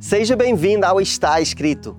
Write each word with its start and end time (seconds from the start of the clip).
Seja 0.00 0.36
bem-vindo 0.36 0.84
ao 0.84 1.00
Está 1.00 1.40
Escrito. 1.40 1.96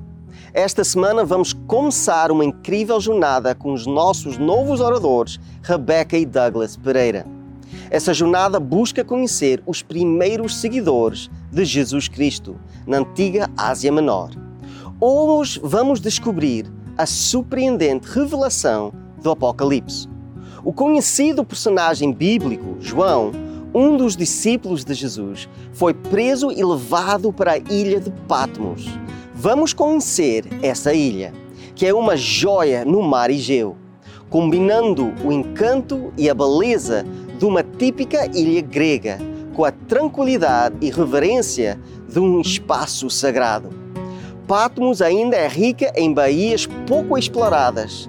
Esta 0.54 0.84
semana 0.84 1.26
vamos 1.26 1.54
começar 1.54 2.32
uma 2.32 2.46
incrível 2.46 3.00
jornada 3.02 3.54
com 3.54 3.74
os 3.74 3.86
nossos 3.86 4.38
novos 4.38 4.80
oradores, 4.80 5.40
Rebecca 5.62 6.18
e 6.18 6.26
Douglas 6.26 6.78
Pereira. 6.78 7.26
Essa 7.90 8.14
jornada 8.14 8.60
busca 8.60 9.04
conhecer 9.04 9.62
os 9.66 9.82
primeiros 9.82 10.58
seguidores 10.58 11.30
de 11.52 11.66
Jesus 11.66 12.08
Cristo 12.08 12.56
na 12.86 12.98
antiga 12.98 13.50
Ásia 13.58 13.92
Menor. 13.92 14.30
Hoje 15.00 15.60
vamos 15.64 16.00
descobrir 16.00 16.66
a 16.98 17.06
surpreendente 17.06 18.08
revelação 18.08 18.94
do 19.22 19.32
Apocalipse. 19.32 20.08
O 20.64 20.74
conhecido 20.74 21.46
personagem 21.46 22.12
bíblico, 22.12 22.78
João, 22.80 23.32
um 23.74 23.98
dos 23.98 24.16
discípulos 24.16 24.84
de 24.84 24.94
Jesus, 24.94 25.48
foi 25.74 25.94
preso 25.94 26.52
e 26.52 26.64
levado 26.64 27.32
para 27.32 27.54
a 27.54 27.58
ilha 27.58 28.00
de 28.00 28.12
Patmos. 28.28 28.88
Vamos 29.34 29.74
conhecer 29.74 30.46
essa 30.62 30.94
ilha, 30.94 31.34
que 31.76 31.86
é 31.86 31.94
uma 31.94 32.16
joia 32.16 32.84
no 32.84 33.02
mar 33.02 33.30
Egeu, 33.30 33.76
combinando 34.30 35.14
o 35.24 35.32
encanto 35.32 36.12
e 36.18 36.30
a 36.30 36.34
beleza 36.34 37.06
de 37.38 37.46
uma 37.46 37.64
típica 37.64 38.26
ilha 38.36 38.62
grega 38.62 39.20
com 39.54 39.64
a 39.64 39.72
tranquilidade 39.72 40.76
e 40.82 40.90
reverência 40.90 41.80
de 42.08 42.20
um 42.20 42.42
espaço 42.42 43.10
sagrado. 43.10 43.70
Patmos 44.48 45.02
ainda 45.02 45.36
é 45.36 45.48
rica 45.48 45.92
em 45.96 46.14
baías 46.14 46.68
pouco 46.88 47.18
exploradas. 47.18 48.08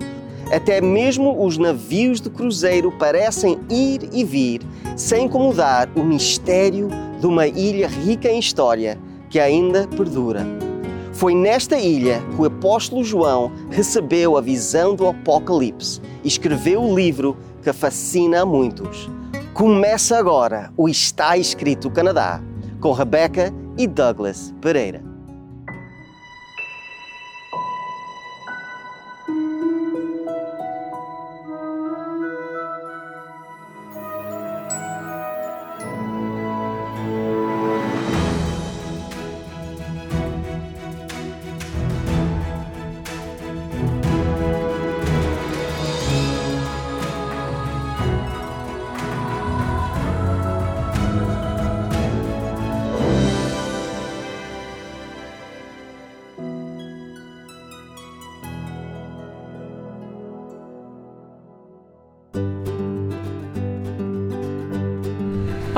Até 0.52 0.80
mesmo 0.80 1.44
os 1.44 1.58
navios 1.58 2.20
de 2.20 2.30
cruzeiro 2.30 2.90
parecem 2.92 3.58
ir 3.70 4.08
e 4.12 4.24
vir 4.24 4.62
sem 4.96 5.26
incomodar 5.26 5.88
o 5.94 6.02
mistério 6.02 6.88
de 7.20 7.26
uma 7.26 7.46
ilha 7.46 7.86
rica 7.86 8.30
em 8.30 8.38
história 8.38 8.98
que 9.28 9.38
ainda 9.38 9.86
perdura. 9.88 10.46
Foi 11.12 11.34
nesta 11.34 11.76
ilha 11.76 12.22
que 12.34 12.40
o 12.40 12.44
apóstolo 12.46 13.04
João 13.04 13.52
recebeu 13.70 14.36
a 14.36 14.40
visão 14.40 14.94
do 14.94 15.06
Apocalipse 15.06 16.00
e 16.24 16.28
escreveu 16.28 16.82
o 16.82 16.94
livro 16.94 17.36
que 17.62 17.72
fascina 17.72 18.42
a 18.42 18.46
muitos. 18.46 19.10
Começa 19.52 20.16
agora 20.16 20.72
o 20.76 20.88
Está 20.88 21.36
Escrito 21.36 21.90
Canadá, 21.90 22.40
com 22.80 22.92
Rebecca 22.92 23.52
e 23.76 23.86
Douglas 23.86 24.54
Pereira. 24.60 25.07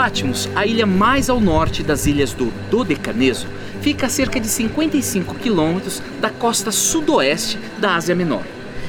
Patmos, 0.00 0.48
a 0.56 0.64
ilha 0.64 0.86
mais 0.86 1.28
ao 1.28 1.38
norte 1.38 1.82
das 1.82 2.06
ilhas 2.06 2.32
do 2.32 2.50
Dodecaneso, 2.70 3.46
fica 3.82 4.06
a 4.06 4.08
cerca 4.08 4.40
de 4.40 4.48
55 4.48 5.34
quilômetros 5.34 6.02
da 6.22 6.30
costa 6.30 6.72
sudoeste 6.72 7.58
da 7.78 7.96
Ásia 7.96 8.14
Menor 8.14 8.42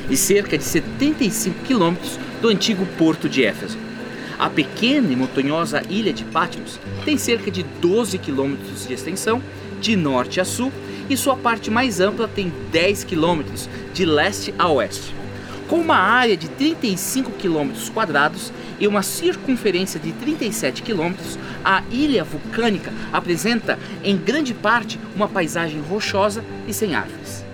e 0.10 0.16
cerca 0.16 0.58
de 0.58 0.64
75 0.64 1.66
quilômetros 1.66 2.18
do 2.42 2.48
antigo 2.48 2.86
porto 2.98 3.28
de 3.28 3.44
Éfeso. 3.44 3.78
A 4.40 4.50
pequena 4.50 5.12
e 5.12 5.16
montanhosa 5.18 5.84
ilha 5.90 6.14
de 6.14 6.24
Patmos 6.24 6.80
tem 7.04 7.18
cerca 7.18 7.52
de 7.52 7.64
12 7.64 8.18
quilômetros 8.18 8.88
de 8.88 8.94
extensão 8.94 9.44
de 9.82 9.98
norte 9.98 10.40
a 10.40 10.46
sul 10.46 10.72
e 11.10 11.18
sua 11.18 11.36
parte 11.36 11.70
mais 11.70 12.00
ampla 12.00 12.26
tem 12.26 12.54
10 12.72 13.04
quilômetros 13.04 13.68
de 13.94 14.06
leste 14.06 14.54
a 14.58 14.70
oeste. 14.70 15.14
Com 15.68 15.82
uma 15.82 15.98
área 15.98 16.38
de 16.38 16.48
35 16.48 17.32
quilômetros 17.32 17.90
quadrados 17.90 18.54
e 18.82 18.88
uma 18.88 19.04
circunferência 19.04 20.00
de 20.00 20.12
37 20.12 20.82
quilômetros, 20.82 21.38
a 21.64 21.84
ilha 21.92 22.24
vulcânica 22.24 22.92
apresenta, 23.14 23.78
em 24.04 24.18
grande 24.18 24.56
parte, 24.56 25.00
uma 25.16 25.28
paisagem 25.28 25.80
rochosa 25.88 26.44
e 26.68 26.74
sem 26.74 26.96
árvores. 26.96 27.46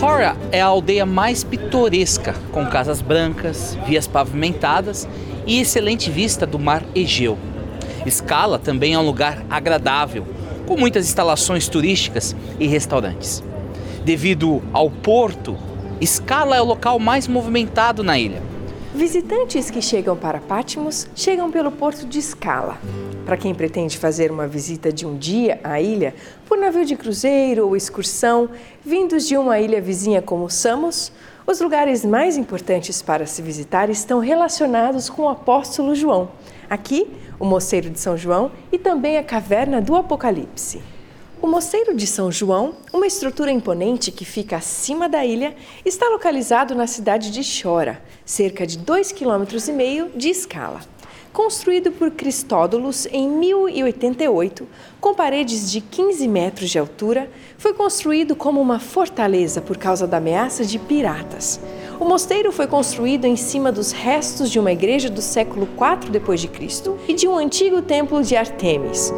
Hora 0.00 0.36
é 0.52 0.60
a 0.60 0.66
aldeia 0.66 1.04
mais 1.04 1.42
pitoresca, 1.42 2.36
com 2.52 2.64
casas 2.64 3.02
brancas, 3.02 3.76
vias 3.84 4.06
pavimentadas 4.06 5.08
e 5.44 5.60
excelente 5.60 6.08
vista 6.08 6.46
do 6.46 6.58
mar 6.58 6.84
Egeu. 6.94 7.36
Scala 8.08 8.60
também 8.60 8.94
é 8.94 8.98
um 8.98 9.04
lugar 9.04 9.44
agradável, 9.50 10.24
com 10.66 10.76
muitas 10.76 11.04
instalações 11.04 11.66
turísticas 11.66 12.36
e 12.60 12.66
restaurantes. 12.68 13.42
Devido 14.04 14.62
ao 14.72 14.90
porto, 14.90 15.56
Scala 16.04 16.56
é 16.56 16.60
o 16.60 16.64
local 16.64 16.98
mais 16.98 17.26
movimentado 17.26 18.02
na 18.02 18.18
ilha. 18.18 18.42
Visitantes 18.94 19.70
que 19.70 19.82
chegam 19.82 20.16
para 20.16 20.40
Patmos 20.40 21.08
chegam 21.14 21.50
pelo 21.50 21.70
porto 21.70 22.06
de 22.06 22.22
Scala. 22.22 22.78
Para 23.26 23.36
quem 23.36 23.54
pretende 23.54 23.98
fazer 23.98 24.30
uma 24.30 24.46
visita 24.46 24.90
de 24.90 25.04
um 25.06 25.16
dia 25.16 25.60
à 25.62 25.80
ilha, 25.80 26.14
por 26.46 26.56
navio 26.56 26.84
de 26.84 26.96
cruzeiro 26.96 27.66
ou 27.66 27.76
excursão, 27.76 28.48
vindos 28.84 29.28
de 29.28 29.36
uma 29.36 29.58
ilha 29.60 29.80
vizinha 29.80 30.22
como 30.22 30.48
Samos, 30.48 31.12
os 31.46 31.60
lugares 31.60 32.04
mais 32.04 32.38
importantes 32.38 33.02
para 33.02 33.26
se 33.26 33.42
visitar 33.42 33.90
estão 33.90 34.20
relacionados 34.20 35.10
com 35.10 35.22
o 35.22 35.28
apóstolo 35.28 35.94
João. 35.94 36.30
Aqui, 36.70 37.08
o 37.38 37.44
Mosteiro 37.44 37.90
de 37.90 38.00
São 38.00 38.16
João 38.16 38.50
e 38.72 38.78
também 38.78 39.18
a 39.18 39.22
Caverna 39.22 39.80
do 39.80 39.94
Apocalipse. 39.94 40.80
O 41.40 41.46
Mosteiro 41.46 41.94
de 41.94 42.04
São 42.04 42.32
João, 42.32 42.74
uma 42.92 43.06
estrutura 43.06 43.52
imponente 43.52 44.10
que 44.10 44.24
fica 44.24 44.56
acima 44.56 45.08
da 45.08 45.24
ilha, 45.24 45.54
está 45.84 46.08
localizado 46.08 46.74
na 46.74 46.88
cidade 46.88 47.30
de 47.30 47.42
Chora, 47.62 48.02
cerca 48.24 48.66
de 48.66 48.76
2,5 48.80 49.14
km 49.14 50.18
de 50.18 50.30
escala. 50.30 50.80
Construído 51.32 51.92
por 51.92 52.10
Cristódolos 52.10 53.06
em 53.12 53.28
1088, 53.28 54.66
com 55.00 55.14
paredes 55.14 55.70
de 55.70 55.80
15 55.80 56.26
metros 56.26 56.70
de 56.70 56.78
altura, 56.78 57.30
foi 57.56 57.72
construído 57.72 58.34
como 58.34 58.60
uma 58.60 58.80
fortaleza 58.80 59.60
por 59.60 59.76
causa 59.76 60.08
da 60.08 60.16
ameaça 60.16 60.64
de 60.64 60.76
piratas. 60.76 61.60
O 62.00 62.04
mosteiro 62.04 62.50
foi 62.50 62.66
construído 62.66 63.26
em 63.26 63.36
cima 63.36 63.70
dos 63.70 63.92
restos 63.92 64.50
de 64.50 64.58
uma 64.58 64.72
igreja 64.72 65.08
do 65.08 65.22
século 65.22 65.68
IV 65.68 66.10
d.C. 66.10 66.94
e 67.06 67.14
de 67.14 67.28
um 67.28 67.36
antigo 67.36 67.80
templo 67.80 68.24
de 68.24 68.34
Artemis. 68.34 69.12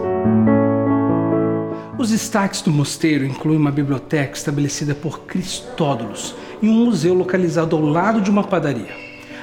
Os 2.01 2.09
destaques 2.09 2.63
do 2.63 2.71
mosteiro 2.71 3.27
incluem 3.27 3.59
uma 3.59 3.71
biblioteca 3.71 4.35
estabelecida 4.35 4.95
por 4.95 5.27
Cristódolos 5.27 6.35
e 6.63 6.67
um 6.67 6.87
museu 6.87 7.13
localizado 7.13 7.77
ao 7.77 7.83
lado 7.83 8.23
de 8.23 8.31
uma 8.31 8.43
padaria. 8.43 8.89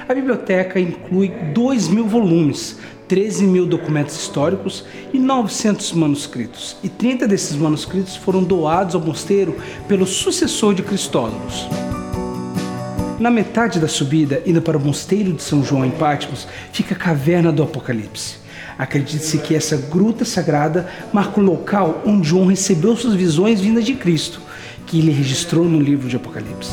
A 0.08 0.12
biblioteca 0.12 0.80
inclui 0.80 1.28
2 1.28 1.86
mil 1.86 2.08
volumes, 2.08 2.76
13 3.06 3.44
mil 3.44 3.64
documentos 3.64 4.16
históricos 4.16 4.84
e 5.12 5.20
900 5.20 5.92
manuscritos, 5.92 6.76
e 6.82 6.88
30 6.88 7.28
desses 7.28 7.54
manuscritos 7.54 8.16
foram 8.16 8.42
doados 8.42 8.96
ao 8.96 9.00
mosteiro 9.00 9.56
pelo 9.86 10.04
sucessor 10.04 10.74
de 10.74 10.82
Cristódolos. 10.82 11.68
Na 13.20 13.30
metade 13.30 13.78
da 13.78 13.86
subida, 13.86 14.42
indo 14.44 14.60
para 14.60 14.76
o 14.76 14.84
Mosteiro 14.84 15.32
de 15.32 15.44
São 15.44 15.62
João 15.62 15.84
em 15.84 15.92
Patmos, 15.92 16.48
fica 16.72 16.96
a 16.96 16.98
Caverna 16.98 17.52
do 17.52 17.62
Apocalipse. 17.62 18.47
Acredite-se 18.78 19.38
que 19.38 19.56
essa 19.56 19.76
gruta 19.76 20.24
sagrada 20.24 20.88
marca 21.12 21.40
o 21.40 21.42
local 21.42 22.00
onde 22.06 22.28
João 22.28 22.46
recebeu 22.46 22.96
suas 22.96 23.14
visões 23.14 23.60
vindas 23.60 23.84
de 23.84 23.94
Cristo, 23.94 24.40
que 24.86 25.00
ele 25.00 25.10
registrou 25.10 25.64
no 25.64 25.80
livro 25.80 26.08
de 26.08 26.14
Apocalipse. 26.14 26.70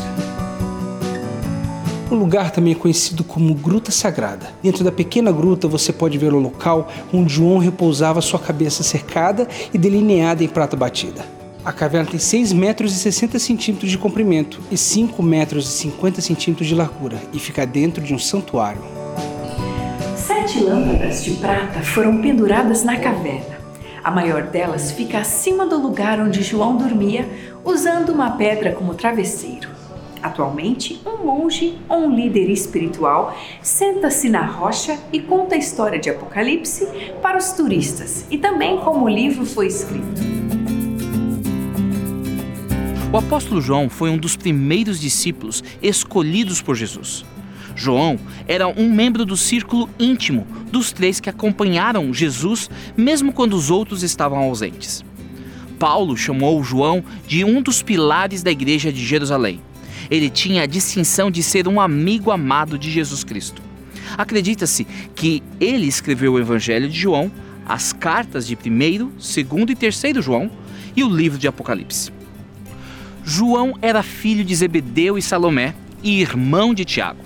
O 2.09 2.13
lugar 2.13 2.51
também 2.51 2.73
é 2.73 2.75
conhecido 2.75 3.23
como 3.23 3.55
Gruta 3.55 3.89
Sagrada. 3.89 4.49
Dentro 4.61 4.83
da 4.83 4.91
pequena 4.91 5.31
gruta 5.31 5.67
você 5.67 5.91
pode 5.91 6.19
ver 6.19 6.33
o 6.33 6.39
local 6.39 6.91
onde 7.11 7.33
João 7.33 7.57
repousava 7.57 8.21
sua 8.21 8.39
cabeça 8.39 8.83
cercada 8.83 9.47
e 9.73 9.77
delineada 9.77 10.43
em 10.43 10.47
prata 10.47 10.77
batida. 10.77 11.25
A 11.65 11.73
caverna 11.73 12.11
tem 12.11 12.19
6 12.19 12.53
metros 12.53 12.95
e 12.95 12.99
60 12.99 13.39
centímetros 13.39 13.89
de 13.89 13.97
comprimento 13.97 14.61
e 14.69 14.77
5 14.77 15.23
metros 15.23 15.67
e 15.67 15.71
50 15.79 16.21
centímetros 16.21 16.67
de 16.67 16.75
largura 16.75 17.19
e 17.33 17.39
fica 17.39 17.65
dentro 17.65 18.03
de 18.03 18.13
um 18.13 18.19
santuário. 18.19 19.04
Sete 20.55 20.63
lâmpadas 20.63 21.21
de 21.21 21.31
prata 21.31 21.81
foram 21.81 22.21
penduradas 22.21 22.81
na 22.81 22.97
caverna. 22.97 23.59
A 24.01 24.09
maior 24.09 24.43
delas 24.43 24.89
fica 24.89 25.17
acima 25.17 25.65
do 25.65 25.77
lugar 25.77 26.17
onde 26.21 26.41
João 26.41 26.77
dormia, 26.77 27.27
usando 27.65 28.13
uma 28.13 28.31
pedra 28.31 28.71
como 28.71 28.95
travesseiro. 28.95 29.67
atualmente, 30.23 31.01
um 31.05 31.25
monge 31.25 31.77
ou 31.89 32.05
um 32.05 32.15
líder 32.15 32.49
espiritual 32.49 33.37
senta-se 33.61 34.29
na 34.29 34.45
rocha 34.45 34.97
e 35.11 35.19
conta 35.19 35.55
a 35.55 35.57
história 35.57 35.99
de 35.99 36.09
Apocalipse 36.09 36.87
para 37.21 37.37
os 37.37 37.51
turistas 37.51 38.25
e 38.31 38.37
também 38.37 38.77
como 38.77 39.05
o 39.05 39.09
livro 39.09 39.45
foi 39.45 39.67
escrito. 39.67 40.21
O 43.11 43.17
apóstolo 43.17 43.61
João 43.61 43.89
foi 43.89 44.09
um 44.09 44.17
dos 44.17 44.37
primeiros 44.37 45.01
discípulos 45.01 45.61
escolhidos 45.81 46.61
por 46.61 46.75
Jesus. 46.75 47.25
João 47.75 48.17
era 48.47 48.67
um 48.67 48.91
membro 48.91 49.25
do 49.25 49.35
círculo 49.35 49.89
íntimo 49.99 50.47
dos 50.71 50.91
três 50.91 51.19
que 51.19 51.29
acompanharam 51.29 52.13
Jesus, 52.13 52.69
mesmo 52.95 53.33
quando 53.33 53.53
os 53.53 53.69
outros 53.69 54.01
estavam 54.01 54.39
ausentes. 54.39 55.03
Paulo 55.77 56.15
chamou 56.15 56.63
João 56.63 57.03
de 57.27 57.43
um 57.43 57.61
dos 57.61 57.81
pilares 57.81 58.41
da 58.41 58.51
igreja 58.51 58.91
de 58.91 59.05
Jerusalém. 59.05 59.61
Ele 60.09 60.29
tinha 60.29 60.63
a 60.63 60.67
distinção 60.67 61.29
de 61.29 61.43
ser 61.43 61.67
um 61.67 61.81
amigo 61.81 62.31
amado 62.31 62.77
de 62.77 62.89
Jesus 62.89 63.23
Cristo. 63.23 63.61
Acredita-se 64.17 64.85
que 65.15 65.43
ele 65.59 65.87
escreveu 65.87 66.33
o 66.33 66.39
Evangelho 66.39 66.87
de 66.87 66.97
João, 66.97 67.31
as 67.67 67.91
cartas 67.91 68.47
de 68.47 68.55
1, 68.55 69.11
2 69.17 69.69
e 69.69 69.75
3 69.75 70.23
João 70.23 70.49
e 70.95 71.03
o 71.03 71.09
livro 71.09 71.37
de 71.37 71.47
Apocalipse. 71.47 72.11
João 73.23 73.73
era 73.81 74.03
filho 74.03 74.45
de 74.45 74.55
Zebedeu 74.55 75.17
e 75.17 75.21
Salomé 75.21 75.73
e 76.03 76.21
irmão 76.21 76.73
de 76.73 76.85
Tiago. 76.85 77.24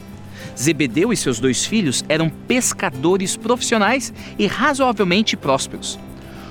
Zebedeu 0.59 1.13
e 1.13 1.15
seus 1.15 1.39
dois 1.39 1.65
filhos 1.65 2.03
eram 2.09 2.29
pescadores 2.29 3.37
profissionais 3.37 4.13
e 4.37 4.45
razoavelmente 4.45 5.37
prósperos. 5.37 5.97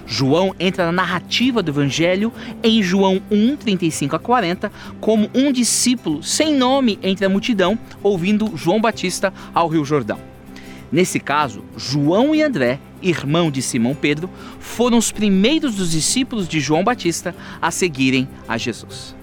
João 0.06 0.54
entra 0.58 0.86
na 0.86 0.92
narrativa 0.92 1.62
do 1.62 1.70
Evangelho 1.70 2.32
em 2.62 2.82
João 2.82 3.20
1, 3.30 3.56
35 3.56 4.16
a 4.16 4.18
40, 4.18 4.72
como 4.98 5.28
um 5.34 5.52
discípulo 5.52 6.22
sem 6.22 6.54
nome 6.54 6.98
entre 7.02 7.26
a 7.26 7.28
multidão, 7.28 7.78
ouvindo 8.02 8.56
João 8.56 8.80
Batista 8.80 9.30
ao 9.52 9.68
Rio 9.68 9.84
Jordão. 9.84 10.18
Nesse 10.90 11.20
caso, 11.20 11.62
João 11.76 12.34
e 12.34 12.40
André, 12.40 12.80
irmão 13.02 13.50
de 13.50 13.60
Simão 13.60 13.94
Pedro, 13.94 14.30
foram 14.58 14.96
os 14.96 15.12
primeiros 15.12 15.74
dos 15.74 15.90
discípulos 15.90 16.48
de 16.48 16.60
João 16.60 16.82
Batista 16.82 17.36
a 17.60 17.70
seguirem 17.70 18.26
a 18.48 18.56
Jesus. 18.56 19.14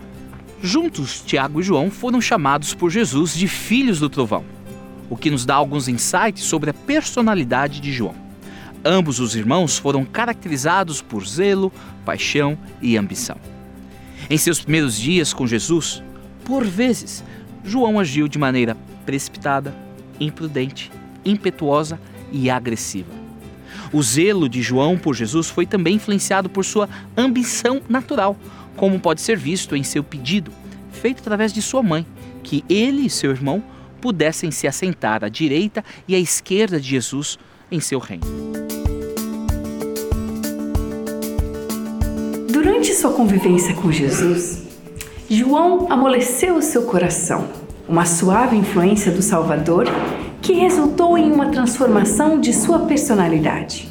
Juntos, 0.61 1.23
Tiago 1.25 1.59
e 1.59 1.63
João 1.63 1.89
foram 1.89 2.21
chamados 2.21 2.75
por 2.75 2.91
Jesus 2.91 3.35
de 3.35 3.47
filhos 3.47 3.99
do 3.99 4.09
trovão 4.09 4.45
o 5.09 5.15
que 5.15 5.29
nos 5.29 5.45
dá 5.45 5.55
alguns 5.55 5.87
insights 5.87 6.43
sobre 6.43 6.69
a 6.69 6.73
personalidade 6.73 7.79
de 7.79 7.91
João. 7.91 8.15
Ambos 8.83 9.19
os 9.19 9.35
irmãos 9.35 9.77
foram 9.77 10.05
caracterizados 10.05 11.01
por 11.01 11.25
zelo, 11.27 11.71
paixão 12.05 12.57
e 12.81 12.97
ambição. 12.97 13.37
Em 14.29 14.37
seus 14.37 14.61
primeiros 14.61 14.97
dias 14.97 15.33
com 15.33 15.47
Jesus, 15.47 16.03
por 16.43 16.63
vezes, 16.63 17.23
João 17.63 17.99
agiu 17.99 18.27
de 18.27 18.37
maneira 18.37 18.77
precipitada, 19.05 19.75
imprudente, 20.19 20.91
impetuosa 21.23 21.99
e 22.31 22.49
agressiva. 22.49 23.11
O 23.91 24.01
zelo 24.01 24.47
de 24.47 24.61
João 24.61 24.97
por 24.97 25.15
Jesus 25.15 25.49
foi 25.49 25.65
também 25.65 25.95
influenciado 25.95 26.49
por 26.49 26.63
sua 26.63 26.89
ambição 27.17 27.81
natural, 27.89 28.37
como 28.75 28.99
pode 28.99 29.21
ser 29.21 29.37
visto 29.37 29.75
em 29.75 29.83
seu 29.83 30.03
pedido, 30.03 30.51
feito 30.91 31.19
através 31.19 31.51
de 31.53 31.61
sua 31.61 31.81
mãe, 31.81 32.05
que 32.43 32.63
ele 32.69 33.05
e 33.05 33.09
seu 33.09 33.31
irmão 33.31 33.63
pudessem 34.05 34.51
se 34.51 34.67
assentar 34.67 35.23
à 35.23 35.29
direita 35.29 35.83
e 36.07 36.13
à 36.13 36.19
esquerda 36.19 36.79
de 36.79 36.87
Jesus 36.87 37.39
em 37.71 37.79
seu 37.79 37.97
reino. 37.97 38.23
Durante 42.47 42.93
sua 42.93 43.13
convivência 43.13 43.73
com 43.73 43.91
Jesus, 43.91 44.61
João 45.27 45.91
amoleceu 45.91 46.61
seu 46.61 46.83
coração, 46.83 47.47
uma 47.89 48.05
suave 48.05 48.55
influência 48.55 49.11
do 49.11 49.23
Salvador 49.23 49.87
que 50.39 50.53
resultou 50.53 51.17
em 51.17 51.31
uma 51.31 51.47
transformação 51.47 52.39
de 52.39 52.53
sua 52.53 52.85
personalidade. 52.85 53.89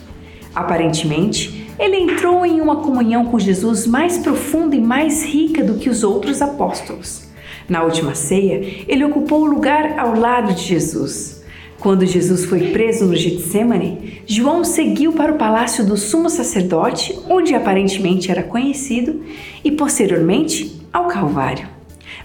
Aparentemente, 0.54 1.74
ele 1.76 1.96
entrou 1.96 2.46
em 2.46 2.60
uma 2.60 2.76
comunhão 2.76 3.24
com 3.24 3.36
Jesus 3.36 3.84
mais 3.84 4.16
profunda 4.18 4.76
e 4.76 4.80
mais 4.80 5.24
rica 5.24 5.64
do 5.64 5.74
que 5.74 5.90
os 5.90 6.04
outros 6.04 6.40
apóstolos. 6.40 7.33
Na 7.68 7.82
última 7.82 8.14
ceia, 8.14 8.84
ele 8.86 9.04
ocupou 9.04 9.42
o 9.42 9.46
lugar 9.46 9.98
ao 9.98 10.14
lado 10.14 10.52
de 10.52 10.62
Jesus. 10.62 11.42
Quando 11.80 12.06
Jesus 12.06 12.44
foi 12.44 12.70
preso 12.70 13.04
no 13.04 13.14
Getsemane, 13.14 14.22
João 14.26 14.64
seguiu 14.64 15.12
para 15.12 15.32
o 15.32 15.36
palácio 15.36 15.84
do 15.84 15.96
sumo 15.96 16.30
sacerdote, 16.30 17.18
onde 17.28 17.54
aparentemente 17.54 18.30
era 18.30 18.42
conhecido, 18.42 19.22
e 19.62 19.70
posteriormente 19.70 20.80
ao 20.92 21.08
Calvário. 21.08 21.68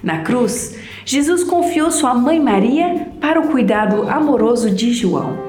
Na 0.02 0.20
cruz, 0.20 0.78
Jesus 1.04 1.44
confiou 1.44 1.92
sua 1.92 2.14
mãe 2.14 2.40
Maria 2.40 3.10
para 3.20 3.40
o 3.40 3.50
cuidado 3.50 4.10
amoroso 4.10 4.72
de 4.72 4.94
João. 4.94 5.49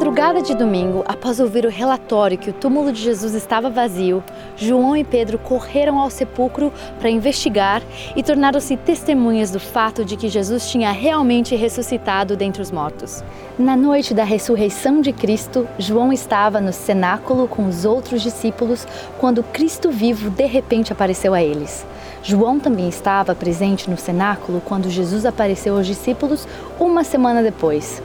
Madrugada 0.00 0.40
de 0.40 0.54
domingo, 0.54 1.04
após 1.06 1.40
ouvir 1.40 1.66
o 1.66 1.68
relatório 1.68 2.38
que 2.38 2.48
o 2.48 2.54
túmulo 2.54 2.90
de 2.90 3.02
Jesus 3.02 3.34
estava 3.34 3.68
vazio, 3.68 4.24
João 4.56 4.96
e 4.96 5.04
Pedro 5.04 5.36
correram 5.38 5.98
ao 5.98 6.08
sepulcro 6.08 6.72
para 6.98 7.10
investigar 7.10 7.82
e 8.16 8.22
tornaram-se 8.22 8.78
testemunhas 8.78 9.50
do 9.50 9.60
fato 9.60 10.02
de 10.02 10.16
que 10.16 10.30
Jesus 10.30 10.70
tinha 10.70 10.90
realmente 10.90 11.54
ressuscitado 11.54 12.34
dentre 12.34 12.62
os 12.62 12.70
mortos. 12.70 13.22
Na 13.58 13.76
noite 13.76 14.14
da 14.14 14.24
ressurreição 14.24 15.02
de 15.02 15.12
Cristo, 15.12 15.68
João 15.78 16.10
estava 16.14 16.62
no 16.62 16.72
cenáculo 16.72 17.46
com 17.46 17.66
os 17.66 17.84
outros 17.84 18.22
discípulos 18.22 18.86
quando 19.18 19.42
Cristo 19.42 19.90
vivo 19.90 20.30
de 20.30 20.46
repente 20.46 20.94
apareceu 20.94 21.34
a 21.34 21.42
eles. 21.42 21.84
João 22.22 22.58
também 22.58 22.88
estava 22.88 23.34
presente 23.34 23.90
no 23.90 23.98
cenáculo 23.98 24.62
quando 24.64 24.88
Jesus 24.88 25.26
apareceu 25.26 25.76
aos 25.76 25.86
discípulos 25.86 26.48
uma 26.78 27.04
semana 27.04 27.42
depois. 27.42 28.02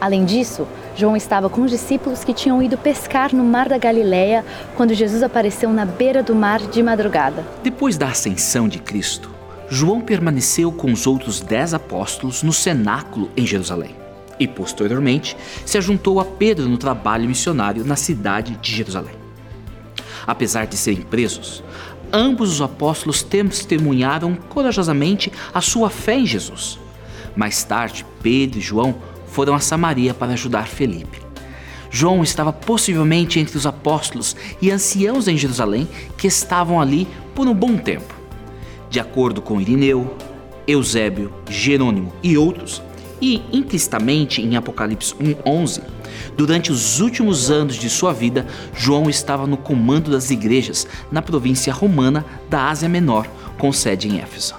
Além 0.00 0.24
disso, 0.24 0.66
João 0.98 1.16
estava 1.16 1.48
com 1.48 1.60
os 1.60 1.70
discípulos 1.70 2.24
que 2.24 2.34
tinham 2.34 2.60
ido 2.60 2.76
pescar 2.76 3.32
no 3.32 3.44
mar 3.44 3.68
da 3.68 3.78
Galileia 3.78 4.44
quando 4.74 4.92
Jesus 4.92 5.22
apareceu 5.22 5.72
na 5.72 5.84
beira 5.84 6.24
do 6.24 6.34
mar 6.34 6.58
de 6.58 6.82
madrugada. 6.82 7.46
Depois 7.62 7.96
da 7.96 8.08
ascensão 8.08 8.68
de 8.68 8.80
Cristo, 8.80 9.30
João 9.70 10.00
permaneceu 10.00 10.72
com 10.72 10.92
os 10.92 11.06
outros 11.06 11.38
dez 11.38 11.72
apóstolos 11.72 12.42
no 12.42 12.52
cenáculo 12.52 13.30
em 13.36 13.46
Jerusalém 13.46 13.94
e, 14.40 14.48
posteriormente, 14.48 15.36
se 15.64 15.78
ajuntou 15.78 16.18
a 16.18 16.24
Pedro 16.24 16.68
no 16.68 16.76
trabalho 16.76 17.28
missionário 17.28 17.84
na 17.84 17.94
cidade 17.94 18.56
de 18.60 18.74
Jerusalém. 18.74 19.14
Apesar 20.26 20.66
de 20.66 20.76
serem 20.76 21.02
presos, 21.02 21.62
ambos 22.12 22.50
os 22.50 22.60
apóstolos 22.60 23.22
testemunharam 23.22 24.34
corajosamente 24.48 25.32
a 25.54 25.60
sua 25.60 25.90
fé 25.90 26.18
em 26.18 26.26
Jesus. 26.26 26.76
Mais 27.36 27.62
tarde, 27.62 28.04
Pedro 28.20 28.58
e 28.58 28.60
João 28.60 28.96
foram 29.38 29.54
a 29.54 29.60
Samaria 29.60 30.12
para 30.12 30.32
ajudar 30.32 30.66
Felipe. 30.66 31.20
João 31.92 32.24
estava 32.24 32.52
possivelmente 32.52 33.38
entre 33.38 33.56
os 33.56 33.66
apóstolos 33.66 34.34
e 34.60 34.68
anciãos 34.68 35.28
em 35.28 35.36
Jerusalém 35.36 35.86
que 36.16 36.26
estavam 36.26 36.80
ali 36.80 37.06
por 37.36 37.46
um 37.46 37.54
bom 37.54 37.76
tempo. 37.76 38.12
De 38.90 38.98
acordo 38.98 39.40
com 39.40 39.60
Irineu, 39.60 40.12
Eusébio, 40.66 41.32
Jerônimo 41.48 42.12
e 42.20 42.36
outros, 42.36 42.82
e 43.22 43.40
implicitamente 43.52 44.42
em 44.42 44.56
Apocalipse 44.56 45.14
1:11, 45.14 45.82
durante 46.36 46.72
os 46.72 46.98
últimos 46.98 47.48
anos 47.48 47.76
de 47.76 47.88
sua 47.88 48.12
vida, 48.12 48.44
João 48.74 49.08
estava 49.08 49.46
no 49.46 49.56
comando 49.56 50.10
das 50.10 50.32
igrejas 50.32 50.84
na 51.12 51.22
província 51.22 51.72
romana 51.72 52.26
da 52.50 52.68
Ásia 52.68 52.88
Menor, 52.88 53.28
com 53.56 53.72
sede 53.72 54.08
em 54.08 54.18
Éfeso. 54.18 54.56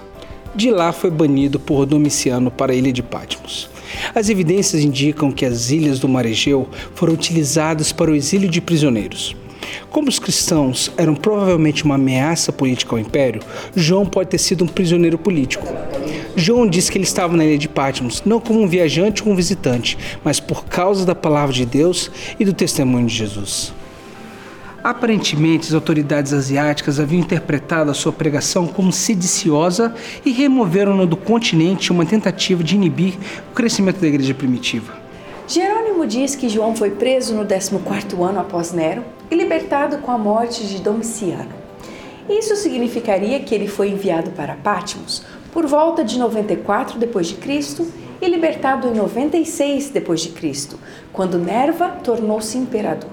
De 0.54 0.70
lá 0.70 0.90
foi 0.90 1.10
banido 1.10 1.60
por 1.60 1.84
Domiciano 1.84 2.50
para 2.50 2.72
a 2.72 2.74
ilha 2.74 2.90
de 2.90 3.02
Patmos. 3.02 3.68
As 4.14 4.28
evidências 4.28 4.82
indicam 4.82 5.30
que 5.30 5.44
as 5.44 5.70
ilhas 5.70 5.98
do 5.98 6.08
Mar 6.08 6.26
Egeu 6.26 6.68
foram 6.94 7.14
utilizadas 7.14 7.92
para 7.92 8.10
o 8.10 8.14
exílio 8.14 8.48
de 8.48 8.60
prisioneiros. 8.60 9.36
Como 9.90 10.08
os 10.08 10.18
cristãos 10.18 10.90
eram 10.96 11.14
provavelmente 11.14 11.84
uma 11.84 11.94
ameaça 11.94 12.52
política 12.52 12.94
ao 12.94 12.98
império, 12.98 13.42
João 13.74 14.06
pode 14.06 14.30
ter 14.30 14.38
sido 14.38 14.64
um 14.64 14.68
prisioneiro 14.68 15.18
político. 15.18 15.66
João 16.36 16.66
diz 16.66 16.88
que 16.88 16.96
ele 16.96 17.04
estava 17.04 17.36
na 17.36 17.44
ilha 17.44 17.58
de 17.58 17.68
Patmos 17.68 18.22
não 18.24 18.40
como 18.40 18.62
um 18.62 18.68
viajante 18.68 19.22
ou 19.22 19.32
um 19.32 19.36
visitante, 19.36 19.98
mas 20.24 20.40
por 20.40 20.64
causa 20.64 21.04
da 21.04 21.14
palavra 21.14 21.54
de 21.54 21.66
Deus 21.66 22.10
e 22.38 22.44
do 22.44 22.52
testemunho 22.52 23.06
de 23.06 23.14
Jesus. 23.14 23.72
Aparentemente, 24.82 25.68
as 25.68 25.74
autoridades 25.74 26.32
asiáticas 26.32 26.98
haviam 26.98 27.20
interpretado 27.20 27.90
a 27.90 27.94
sua 27.94 28.12
pregação 28.12 28.66
como 28.66 28.90
sediciosa 28.90 29.94
e 30.24 30.32
removeram-na 30.32 31.04
do 31.04 31.18
continente 31.18 31.92
uma 31.92 32.06
tentativa 32.06 32.64
de 32.64 32.76
inibir 32.76 33.14
o 33.50 33.54
crescimento 33.54 34.00
da 34.00 34.06
igreja 34.06 34.32
primitiva. 34.32 34.94
Jerônimo 35.46 36.06
diz 36.06 36.34
que 36.34 36.48
João 36.48 36.74
foi 36.74 36.92
preso 36.92 37.34
no 37.34 37.44
14º 37.44 38.22
ano 38.22 38.40
após 38.40 38.72
Nero 38.72 39.04
e 39.30 39.34
libertado 39.34 39.98
com 39.98 40.10
a 40.10 40.16
morte 40.16 40.66
de 40.66 40.80
Domiciano. 40.80 41.50
Isso 42.28 42.56
significaria 42.56 43.40
que 43.40 43.54
ele 43.54 43.66
foi 43.66 43.90
enviado 43.90 44.30
para 44.30 44.54
Patmos 44.54 45.22
por 45.52 45.66
volta 45.66 46.02
de 46.02 46.18
94 46.18 46.98
depois 46.98 47.26
de 47.26 47.34
Cristo 47.34 47.86
e 48.22 48.28
libertado 48.28 48.88
em 48.88 48.94
96 48.94 49.90
depois 49.90 50.20
de 50.20 50.30
Cristo, 50.30 50.78
quando 51.12 51.38
Nerva 51.38 51.88
tornou-se 52.02 52.56
imperador. 52.56 53.10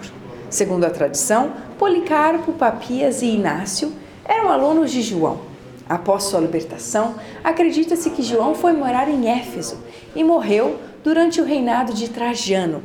Segundo 0.50 0.86
a 0.86 0.89
tradição, 0.89 1.51
Policarpo, 1.77 2.54
Papias 2.54 3.22
e 3.22 3.27
Inácio 3.27 3.92
eram 4.24 4.50
alunos 4.50 4.92
de 4.92 5.01
João. 5.01 5.42
Após 5.89 6.24
sua 6.24 6.39
libertação, 6.39 7.16
acredita-se 7.44 8.10
que 8.10 8.22
João 8.22 8.56
foi 8.56 8.74
morar 8.74 9.10
em 9.10 9.30
Éfeso 9.30 9.77
e 10.16 10.24
morreu 10.24 10.80
durante 11.04 11.39
o 11.39 11.46
reinado 11.46 11.94
de 11.94 12.10
Trajano. 12.10 12.84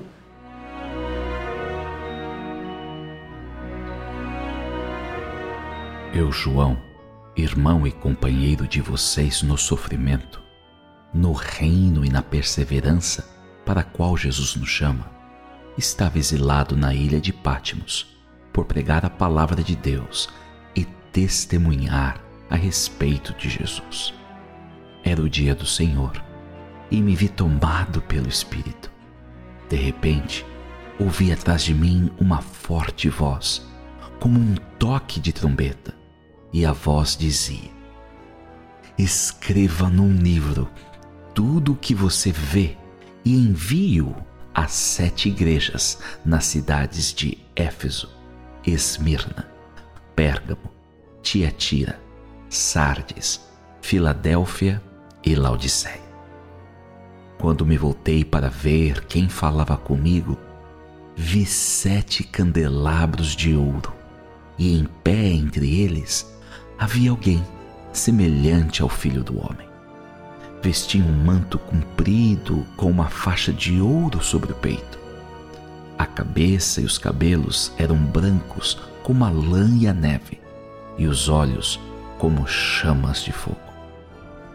Eu, 6.15 6.31
João, 6.31 6.77
irmão 7.35 7.87
e 7.87 7.91
companheiro 7.91 8.69
de 8.69 8.81
vocês 8.81 9.43
no 9.43 9.57
sofrimento, 9.57 10.43
no 11.13 11.33
reino 11.33 12.05
e 12.05 12.11
na 12.11 12.23
perseverança 12.23 13.29
para 13.65 13.81
a 13.81 13.85
qual 13.85 14.17
Jesus 14.17 14.55
nos 14.55 14.69
chama, 14.69 15.11
estava 15.77 16.19
exilado 16.19 16.77
na 16.77 16.95
ilha 16.95 17.21
de 17.21 17.33
Pátimos 17.33 18.07
por 18.53 18.67
pregar 18.67 19.05
a 19.05 19.11
palavra 19.11 19.63
de 19.63 19.75
Deus 19.75 20.29
e 20.75 20.85
testemunhar 21.13 22.23
a 22.51 22.57
respeito 22.57 23.33
de 23.35 23.49
Jesus. 23.49 24.13
Era 25.03 25.23
o 25.23 25.29
dia 25.29 25.55
do 25.55 25.67
Senhor 25.67 26.23
e 26.91 27.01
me 27.01 27.17
vi 27.17 27.29
tomado 27.29 28.03
pelo 28.03 28.29
Espírito. 28.29 28.93
De 29.69 29.77
repente, 29.77 30.45
ouvi 30.99 31.33
atrás 31.33 31.65
de 31.65 31.73
mim 31.73 32.11
uma 32.19 32.43
forte 32.43 33.09
voz, 33.09 33.67
como 34.21 34.39
um 34.39 34.55
toque 34.79 35.19
de 35.19 35.33
trombeta, 35.33 35.95
e 36.53 36.67
a 36.67 36.73
voz 36.73 37.17
dizia: 37.17 37.71
Escreva 38.99 39.89
num 39.89 40.13
livro 40.13 40.69
tudo 41.35 41.73
o 41.73 41.77
que 41.77 41.95
você 41.95 42.31
vê 42.31 42.77
e 43.25 43.35
envie-o 43.35 44.15
às 44.55 44.73
sete 44.73 45.29
igrejas 45.29 45.99
nas 46.25 46.45
cidades 46.45 47.13
de 47.13 47.39
Éfeso, 47.57 48.11
Esmirna, 48.67 49.49
Pérgamo, 50.15 50.71
Tiatira, 51.23 52.01
Sardes, 52.49 53.41
Filadélfia 53.81 54.83
e 55.25 55.35
Laodiceia. 55.35 56.03
Quando 57.39 57.67
me 57.67 57.77
voltei 57.77 58.25
para 58.25 58.49
ver 58.49 59.05
quem 59.07 59.29
falava 59.29 59.77
comigo, 59.77 60.39
vi 61.17 61.45
sete 61.45 62.23
candelabros 62.23 63.35
de 63.35 63.57
ouro, 63.57 63.93
e 64.59 64.79
em 64.79 64.85
pé 65.03 65.29
entre 65.29 65.81
eles 65.81 66.33
havia 66.79 67.11
alguém 67.11 67.45
semelhante 67.93 68.83
ao 68.83 68.89
filho 68.89 69.25
do 69.25 69.39
homem. 69.39 69.72
Vestia 70.63 71.05
um 71.05 71.13
manto 71.13 71.59
comprido 71.59 72.65
com 72.77 72.89
uma 72.89 73.09
faixa 73.09 73.53
de 73.53 73.81
ouro 73.81 74.23
sobre 74.23 74.53
o 74.53 74.55
peito. 74.55 74.97
A 75.99 76.07
cabeça 76.07 76.81
e 76.81 76.85
os 76.85 76.99
cabelos 76.99 77.73
eram 77.77 77.97
brancos 77.97 78.79
como 79.03 79.25
a 79.25 79.31
lã 79.31 79.69
e 79.77 79.89
a 79.89 79.93
neve, 79.93 80.41
e 80.97 81.07
os 81.07 81.29
olhos 81.29 81.81
como 82.17 82.47
chamas 82.47 83.25
de 83.25 83.33
fogo. 83.33 83.59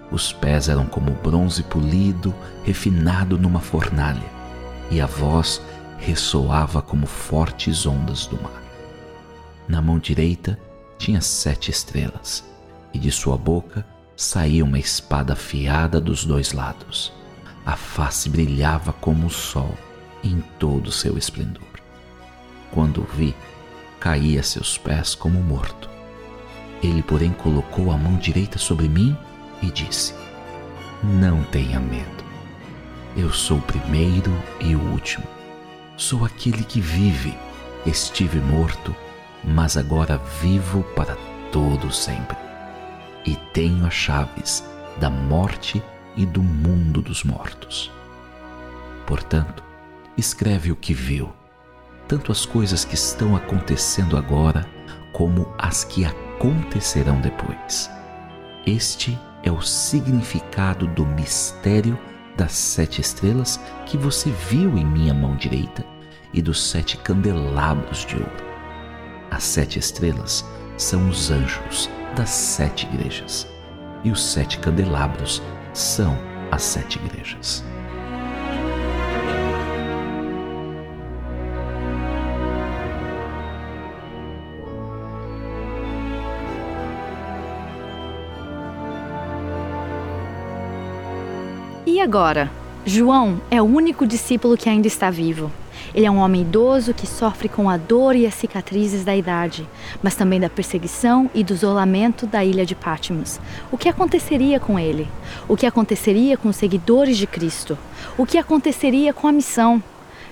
Os 0.09 0.31
pés 0.31 0.69
eram 0.69 0.85
como 0.85 1.11
bronze 1.11 1.61
polido, 1.63 2.33
refinado 2.63 3.37
numa 3.37 3.59
fornalha, 3.59 4.31
e 4.89 5.01
a 5.01 5.05
voz 5.05 5.61
ressoava 5.97 6.81
como 6.81 7.05
fortes 7.05 7.85
ondas 7.85 8.27
do 8.27 8.41
mar. 8.41 8.63
Na 9.67 9.81
mão 9.81 9.99
direita 9.99 10.57
tinha 10.97 11.19
sete 11.19 11.69
estrelas, 11.69 12.45
e 12.93 12.97
de 12.97 13.11
sua 13.11 13.37
boca 13.37 13.85
saía 14.17 14.65
uma 14.65 14.79
espada 14.79 15.33
afiada 15.33 16.01
dos 16.01 16.25
dois 16.25 16.51
lados. 16.51 17.13
A 17.63 17.75
face 17.75 18.27
brilhava 18.27 18.91
como 18.91 19.27
o 19.27 19.29
sol 19.29 19.77
em 20.23 20.41
todo 20.57 20.87
o 20.87 20.91
seu 20.91 21.17
esplendor. 21.17 21.63
Quando 22.71 23.01
o 23.01 23.03
vi, 23.03 23.35
caí 23.99 24.39
a 24.39 24.43
seus 24.43 24.75
pés 24.75 25.13
como 25.13 25.39
morto. 25.39 25.87
Ele, 26.81 27.03
porém, 27.03 27.31
colocou 27.31 27.91
a 27.91 27.97
mão 27.97 28.17
direita 28.17 28.57
sobre 28.57 28.87
mim 28.87 29.15
e 29.61 29.69
disse: 29.69 30.15
Não 31.03 31.43
tenha 31.43 31.79
medo. 31.79 32.25
Eu 33.15 33.31
sou 33.31 33.59
o 33.59 33.61
primeiro 33.61 34.31
e 34.59 34.75
o 34.75 34.81
último. 34.91 35.25
Sou 35.95 36.25
aquele 36.25 36.63
que 36.63 36.81
vive. 36.81 37.37
Estive 37.85 38.39
morto, 38.39 38.95
mas 39.43 39.77
agora 39.77 40.19
vivo 40.41 40.83
para 40.95 41.15
todo 41.51 41.91
sempre. 41.91 42.46
E 43.27 43.35
tenho 43.51 43.85
as 43.85 43.93
chaves 43.93 44.63
da 45.01 45.09
morte 45.09 45.83
e 46.15 46.25
do 46.25 46.41
mundo 46.41 47.01
dos 47.01 47.25
mortos. 47.25 47.91
Portanto, 49.05 49.61
escreve 50.17 50.71
o 50.71 50.75
que 50.77 50.93
viu, 50.93 51.33
tanto 52.07 52.31
as 52.31 52.45
coisas 52.45 52.85
que 52.85 52.95
estão 52.95 53.35
acontecendo 53.35 54.15
agora, 54.15 54.65
como 55.11 55.53
as 55.57 55.83
que 55.83 56.05
acontecerão 56.05 57.19
depois. 57.19 57.91
Este 58.65 59.19
é 59.43 59.51
o 59.51 59.61
significado 59.61 60.87
do 60.87 61.05
mistério 61.05 61.99
das 62.37 62.53
sete 62.53 63.01
estrelas 63.01 63.59
que 63.85 63.97
você 63.97 64.29
viu 64.49 64.77
em 64.77 64.85
minha 64.85 65.13
mão 65.13 65.35
direita 65.35 65.85
e 66.33 66.41
dos 66.41 66.63
sete 66.63 66.95
candelabros 66.97 68.05
de 68.05 68.15
ouro. 68.15 68.47
As 69.29 69.43
sete 69.43 69.79
estrelas 69.79 70.45
são 70.77 71.09
os 71.09 71.29
anjos 71.29 71.89
das 72.15 72.29
sete 72.29 72.85
igrejas, 72.87 73.47
e 74.03 74.11
os 74.11 74.23
sete 74.23 74.59
candelabros 74.59 75.41
são 75.73 76.17
as 76.51 76.63
sete 76.63 76.97
igrejas. 76.97 77.63
E 91.85 92.01
agora? 92.01 92.51
João 92.85 93.41
é 93.49 93.61
o 93.61 93.65
único 93.65 94.05
discípulo 94.05 94.55
que 94.55 94.69
ainda 94.69 94.87
está 94.87 95.09
vivo. 95.09 95.51
Ele 95.97 96.05
é 96.05 96.11
um 96.11 96.19
homem 96.19 96.43
idoso 96.43 96.93
que 96.93 97.07
sofre 97.07 97.49
com 97.49 97.67
a 97.67 97.75
dor 97.75 98.15
e 98.15 98.27
as 98.27 98.35
cicatrizes 98.35 99.03
da 99.03 99.15
idade, 99.15 99.67
mas 99.99 100.13
também 100.13 100.39
da 100.39 100.47
perseguição 100.47 101.27
e 101.33 101.43
do 101.43 101.55
isolamento 101.55 102.27
da 102.27 102.45
ilha 102.45 102.67
de 102.67 102.75
Patmos. 102.75 103.39
O 103.71 103.79
que 103.79 103.89
aconteceria 103.89 104.59
com 104.59 104.77
ele? 104.77 105.07
O 105.47 105.57
que 105.57 105.65
aconteceria 105.65 106.37
com 106.37 106.49
os 106.49 106.55
seguidores 106.55 107.17
de 107.17 107.25
Cristo? 107.25 107.75
O 108.15 108.27
que 108.27 108.37
aconteceria 108.37 109.11
com 109.11 109.27
a 109.27 109.31
missão? 109.31 109.81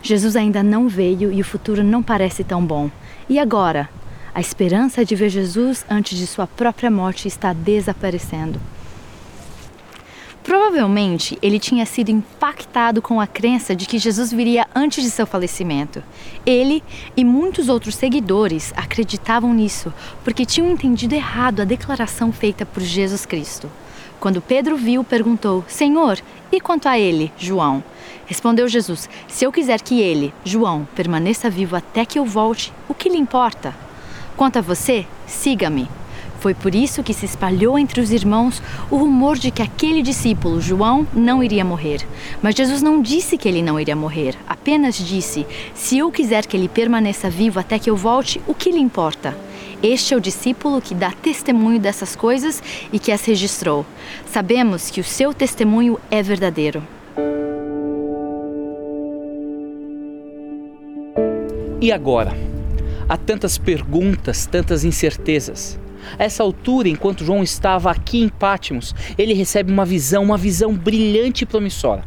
Jesus 0.03 0.35
ainda 0.35 0.61
não 0.61 0.87
veio 0.87 1.33
e 1.33 1.41
o 1.41 1.45
futuro 1.45 1.83
não 1.83 2.03
parece 2.03 2.43
tão 2.43 2.63
bom. 2.63 2.91
E 3.27 3.39
agora? 3.39 3.89
A 4.35 4.39
esperança 4.39 5.03
de 5.03 5.15
ver 5.15 5.29
Jesus 5.29 5.83
antes 5.89 6.15
de 6.15 6.27
sua 6.27 6.45
própria 6.45 6.91
morte 6.91 7.27
está 7.27 7.53
desaparecendo. 7.53 8.61
Provavelmente 10.45 11.39
ele 11.41 11.57
tinha 11.57 11.87
sido 11.87 12.11
impactado 12.11 13.01
com 13.01 13.19
a 13.19 13.25
crença 13.25 13.75
de 13.75 13.87
que 13.87 13.97
Jesus 13.97 14.31
viria 14.31 14.67
antes 14.75 15.03
de 15.03 15.09
seu 15.09 15.25
falecimento. 15.25 16.03
Ele 16.45 16.83
e 17.17 17.25
muitos 17.25 17.67
outros 17.67 17.95
seguidores 17.95 18.71
acreditavam 18.77 19.51
nisso 19.51 19.91
porque 20.23 20.45
tinham 20.45 20.69
entendido 20.69 21.15
errado 21.15 21.61
a 21.61 21.65
declaração 21.65 22.31
feita 22.31 22.63
por 22.63 22.83
Jesus 22.83 23.25
Cristo. 23.25 23.71
Quando 24.19 24.39
Pedro 24.39 24.77
viu, 24.77 25.03
perguntou: 25.03 25.65
Senhor, 25.67 26.19
e 26.51 26.61
quanto 26.61 26.87
a 26.87 26.99
ele, 26.99 27.31
João? 27.39 27.83
Respondeu 28.27 28.67
Jesus: 28.67 29.09
Se 29.27 29.45
eu 29.45 29.51
quiser 29.51 29.81
que 29.81 29.99
ele, 29.99 30.31
João, 30.43 30.87
permaneça 30.95 31.49
vivo 31.49 31.75
até 31.75 32.05
que 32.05 32.19
eu 32.19 32.25
volte, 32.25 32.71
o 32.87 32.93
que 32.93 33.09
lhe 33.09 33.17
importa? 33.17 33.73
Quanto 34.37 34.59
a 34.59 34.61
você, 34.61 35.07
siga-me. 35.25 35.89
Foi 36.45 36.53
por 36.53 36.75
isso 36.75 37.01
que 37.01 37.11
se 37.11 37.25
espalhou 37.25 37.75
entre 37.75 37.99
os 37.99 38.11
irmãos 38.11 38.61
o 38.91 38.97
rumor 38.97 39.35
de 39.35 39.49
que 39.49 39.63
aquele 39.63 40.03
discípulo, 40.03 40.61
João, 40.61 41.07
não 41.11 41.43
iria 41.43 41.65
morrer. 41.65 42.07
Mas 42.39 42.53
Jesus 42.53 42.83
não 42.83 43.01
disse 43.01 43.35
que 43.35 43.49
ele 43.49 43.63
não 43.63 43.79
iria 43.79 43.95
morrer, 43.95 44.37
apenas 44.47 44.95
disse: 44.95 45.43
Se 45.73 45.97
eu 45.97 46.11
quiser 46.11 46.45
que 46.45 46.55
ele 46.55 46.69
permaneça 46.69 47.31
vivo 47.31 47.59
até 47.59 47.79
que 47.79 47.89
eu 47.89 47.95
volte, 47.95 48.39
o 48.45 48.53
que 48.53 48.69
lhe 48.69 48.77
importa? 48.77 49.35
Este 49.81 50.13
é 50.13 50.17
o 50.17 50.21
discípulo 50.21 50.79
que 50.79 50.93
dá 50.93 51.11
testemunho 51.11 51.79
dessas 51.79 52.15
coisas 52.15 52.61
e 52.93 52.99
que 52.99 53.11
as 53.11 53.25
registrou. 53.25 53.83
Sabemos 54.27 54.91
que 54.91 55.01
o 55.01 55.03
seu 55.03 55.33
testemunho 55.33 55.99
é 56.11 56.21
verdadeiro. 56.21 56.83
E 61.81 61.91
agora? 61.91 62.37
Há 63.09 63.17
tantas 63.17 63.57
perguntas, 63.57 64.45
tantas 64.45 64.83
incertezas. 64.83 65.83
A 66.17 66.23
essa 66.23 66.43
altura, 66.43 66.89
enquanto 66.89 67.25
João 67.25 67.43
estava 67.43 67.91
aqui 67.91 68.21
em 68.21 68.29
Pátimos, 68.29 68.93
ele 69.17 69.33
recebe 69.33 69.71
uma 69.71 69.85
visão, 69.85 70.23
uma 70.23 70.37
visão 70.37 70.73
brilhante 70.73 71.43
e 71.43 71.47
promissora. 71.47 72.03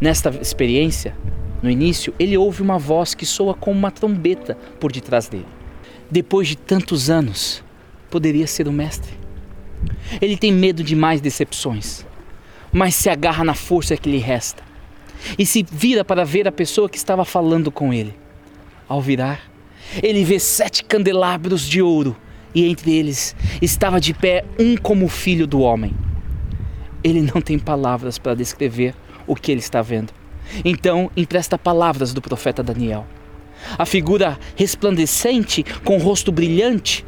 Nesta 0.00 0.30
experiência, 0.40 1.16
no 1.62 1.70
início, 1.70 2.12
ele 2.18 2.36
ouve 2.36 2.60
uma 2.60 2.78
voz 2.78 3.14
que 3.14 3.24
soa 3.24 3.54
como 3.54 3.78
uma 3.78 3.90
trombeta 3.90 4.56
por 4.80 4.90
detrás 4.90 5.28
dele. 5.28 5.46
Depois 6.10 6.48
de 6.48 6.56
tantos 6.56 7.08
anos, 7.08 7.62
poderia 8.10 8.46
ser 8.46 8.66
o 8.68 8.72
mestre. 8.72 9.12
Ele 10.20 10.36
tem 10.36 10.52
medo 10.52 10.82
de 10.82 10.94
mais 10.94 11.20
decepções, 11.20 12.04
mas 12.72 12.94
se 12.94 13.08
agarra 13.08 13.44
na 13.44 13.54
força 13.54 13.96
que 13.96 14.10
lhe 14.10 14.18
resta 14.18 14.62
e 15.38 15.46
se 15.46 15.64
vira 15.70 16.04
para 16.04 16.24
ver 16.24 16.48
a 16.48 16.52
pessoa 16.52 16.88
que 16.88 16.96
estava 16.96 17.24
falando 17.24 17.70
com 17.70 17.92
ele. 17.92 18.14
Ao 18.88 19.00
virar, 19.00 19.40
ele 20.02 20.24
vê 20.24 20.38
sete 20.38 20.84
candelabros 20.84 21.62
de 21.62 21.80
ouro 21.80 22.16
e 22.54 22.66
entre 22.66 22.92
eles 22.92 23.34
estava 23.60 24.00
de 24.00 24.12
pé 24.12 24.44
um 24.58 24.76
como 24.76 25.08
filho 25.08 25.46
do 25.46 25.60
homem. 25.60 25.94
Ele 27.02 27.22
não 27.22 27.40
tem 27.40 27.58
palavras 27.58 28.18
para 28.18 28.34
descrever 28.34 28.94
o 29.26 29.34
que 29.34 29.50
ele 29.50 29.60
está 29.60 29.82
vendo. 29.82 30.12
Então 30.64 31.10
empresta 31.16 31.56
palavras 31.58 32.12
do 32.12 32.20
profeta 32.20 32.62
Daniel. 32.62 33.06
A 33.78 33.86
figura 33.86 34.38
resplandecente, 34.56 35.64
com 35.84 35.98
rosto 35.98 36.32
brilhante, 36.32 37.04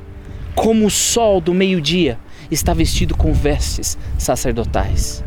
como 0.55 0.87
o 0.87 0.91
sol 0.91 1.41
do 1.41 1.53
meio-dia, 1.53 2.19
está 2.51 2.73
vestido 2.73 3.17
com 3.17 3.33
vestes 3.33 3.99
sacerdotais. 4.19 5.25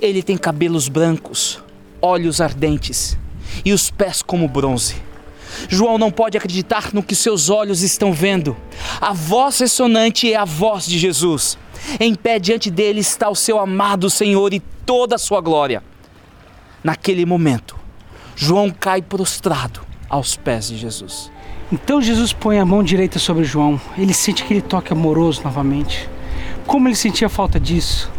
Ele 0.00 0.22
tem 0.22 0.36
cabelos 0.36 0.88
brancos, 0.88 1.62
olhos 2.00 2.40
ardentes 2.40 3.18
e 3.64 3.72
os 3.72 3.90
pés 3.90 4.22
como 4.22 4.46
bronze. 4.46 5.05
João 5.68 5.98
não 5.98 6.10
pode 6.10 6.36
acreditar 6.36 6.90
no 6.92 7.02
que 7.02 7.14
seus 7.14 7.50
olhos 7.50 7.82
estão 7.82 8.12
vendo. 8.12 8.56
A 9.00 9.12
voz 9.12 9.58
ressonante 9.58 10.32
é 10.32 10.36
a 10.36 10.44
voz 10.44 10.86
de 10.86 10.98
Jesus. 10.98 11.58
Em 12.00 12.14
pé 12.14 12.38
diante 12.38 12.70
dele 12.70 13.00
está 13.00 13.28
o 13.28 13.34
seu 13.34 13.58
amado 13.58 14.10
Senhor 14.10 14.52
e 14.52 14.60
toda 14.84 15.16
a 15.16 15.18
sua 15.18 15.40
glória. 15.40 15.82
Naquele 16.82 17.26
momento, 17.26 17.76
João 18.34 18.70
cai 18.70 19.02
prostrado 19.02 19.80
aos 20.08 20.36
pés 20.36 20.68
de 20.68 20.76
Jesus. 20.76 21.30
Então 21.72 22.00
Jesus 22.00 22.32
põe 22.32 22.60
a 22.60 22.64
mão 22.64 22.82
direita 22.82 23.18
sobre 23.18 23.42
João. 23.42 23.80
Ele 23.98 24.14
sente 24.14 24.42
aquele 24.42 24.62
toque 24.62 24.92
amoroso 24.92 25.42
novamente. 25.42 26.08
Como 26.66 26.86
ele 26.86 26.94
sentia 26.94 27.28
falta 27.28 27.58
disso? 27.58 28.10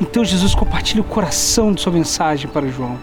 Então 0.00 0.24
Jesus 0.24 0.54
compartilha 0.54 1.00
o 1.00 1.04
coração 1.04 1.72
de 1.72 1.80
sua 1.80 1.92
mensagem 1.92 2.48
para 2.48 2.68
João. 2.68 2.98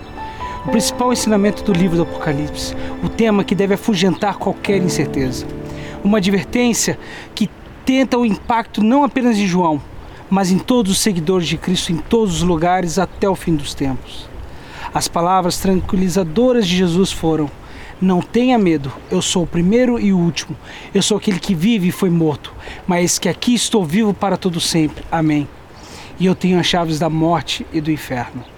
O 0.66 0.72
principal 0.72 1.14
ensinamento 1.14 1.64
do 1.64 1.72
livro 1.72 1.96
do 1.96 2.02
Apocalipse, 2.02 2.76
o 3.04 3.08
tema 3.08 3.44
que 3.44 3.54
deve 3.54 3.76
afugentar 3.76 4.38
qualquer 4.38 4.82
incerteza. 4.82 5.46
Uma 6.04 6.18
advertência 6.18 6.98
que 7.36 7.48
tenta 7.86 8.18
o 8.18 8.26
impacto 8.26 8.84
não 8.84 9.04
apenas 9.04 9.38
de 9.38 9.46
João, 9.46 9.80
mas 10.28 10.50
em 10.50 10.58
todos 10.58 10.92
os 10.92 11.00
seguidores 11.00 11.48
de 11.48 11.56
Cristo 11.56 11.92
em 11.92 11.98
todos 11.98 12.38
os 12.38 12.42
lugares 12.42 12.98
até 12.98 13.30
o 13.30 13.36
fim 13.36 13.56
dos 13.56 13.76
tempos. 13.76 14.28
As 14.92 15.08
palavras 15.08 15.60
tranquilizadoras 15.60 16.68
de 16.68 16.76
Jesus 16.76 17.12
foram: 17.12 17.50
Não 18.02 18.20
tenha 18.20 18.58
medo, 18.58 18.92
eu 19.12 19.22
sou 19.22 19.44
o 19.44 19.48
primeiro 19.48 20.00
e 20.00 20.12
o 20.12 20.18
último. 20.18 20.58
Eu 20.96 21.04
sou 21.04 21.18
aquele 21.18 21.40
que 21.40 21.54
vive 21.54 21.90
e 21.90 21.92
foi 21.92 22.10
morto, 22.10 22.52
mas 22.88 23.20
que 23.20 23.30
aqui 23.30 23.54
estou 23.54 23.86
vivo 23.86 24.16
para 24.16 24.36
todo 24.36 24.60
sempre. 24.60 25.04
Amém. 25.12 25.48
E 26.20 26.26
eu 26.26 26.34
tenho 26.34 26.60
as 26.60 26.66
chaves 26.66 26.98
da 26.98 27.10
morte 27.10 27.68
e 27.72 27.80
do 27.80 27.92
inferno. 27.92 28.55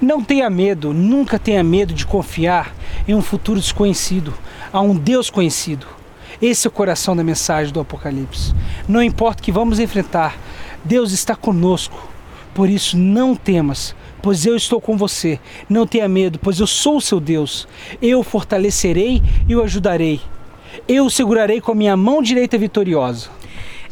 Não 0.00 0.22
tenha 0.22 0.50
medo, 0.50 0.92
nunca 0.92 1.38
tenha 1.38 1.62
medo 1.62 1.94
de 1.94 2.04
confiar 2.04 2.74
em 3.08 3.14
um 3.14 3.22
futuro 3.22 3.58
desconhecido, 3.58 4.34
a 4.70 4.80
um 4.80 4.94
Deus 4.94 5.30
conhecido. 5.30 5.86
Esse 6.40 6.66
é 6.66 6.68
o 6.68 6.72
coração 6.72 7.16
da 7.16 7.24
mensagem 7.24 7.72
do 7.72 7.80
Apocalipse. 7.80 8.54
Não 8.86 9.02
importa 9.02 9.40
o 9.40 9.44
que 9.44 9.50
vamos 9.50 9.80
enfrentar, 9.80 10.36
Deus 10.84 11.12
está 11.12 11.34
conosco. 11.34 12.10
Por 12.54 12.68
isso, 12.68 12.96
não 12.96 13.34
temas, 13.34 13.96
pois 14.20 14.44
eu 14.44 14.54
estou 14.54 14.82
com 14.82 14.98
você. 14.98 15.40
Não 15.68 15.86
tenha 15.86 16.08
medo, 16.08 16.38
pois 16.38 16.60
eu 16.60 16.66
sou 16.66 16.98
o 16.98 17.00
seu 17.00 17.18
Deus. 17.18 17.66
Eu 18.02 18.20
o 18.20 18.24
fortalecerei 18.24 19.22
e 19.48 19.56
o 19.56 19.62
ajudarei. 19.62 20.20
Eu 20.86 21.06
o 21.06 21.10
segurarei 21.10 21.60
com 21.60 21.72
a 21.72 21.74
minha 21.74 21.96
mão 21.96 22.20
direita 22.20 22.58
vitoriosa. 22.58 23.30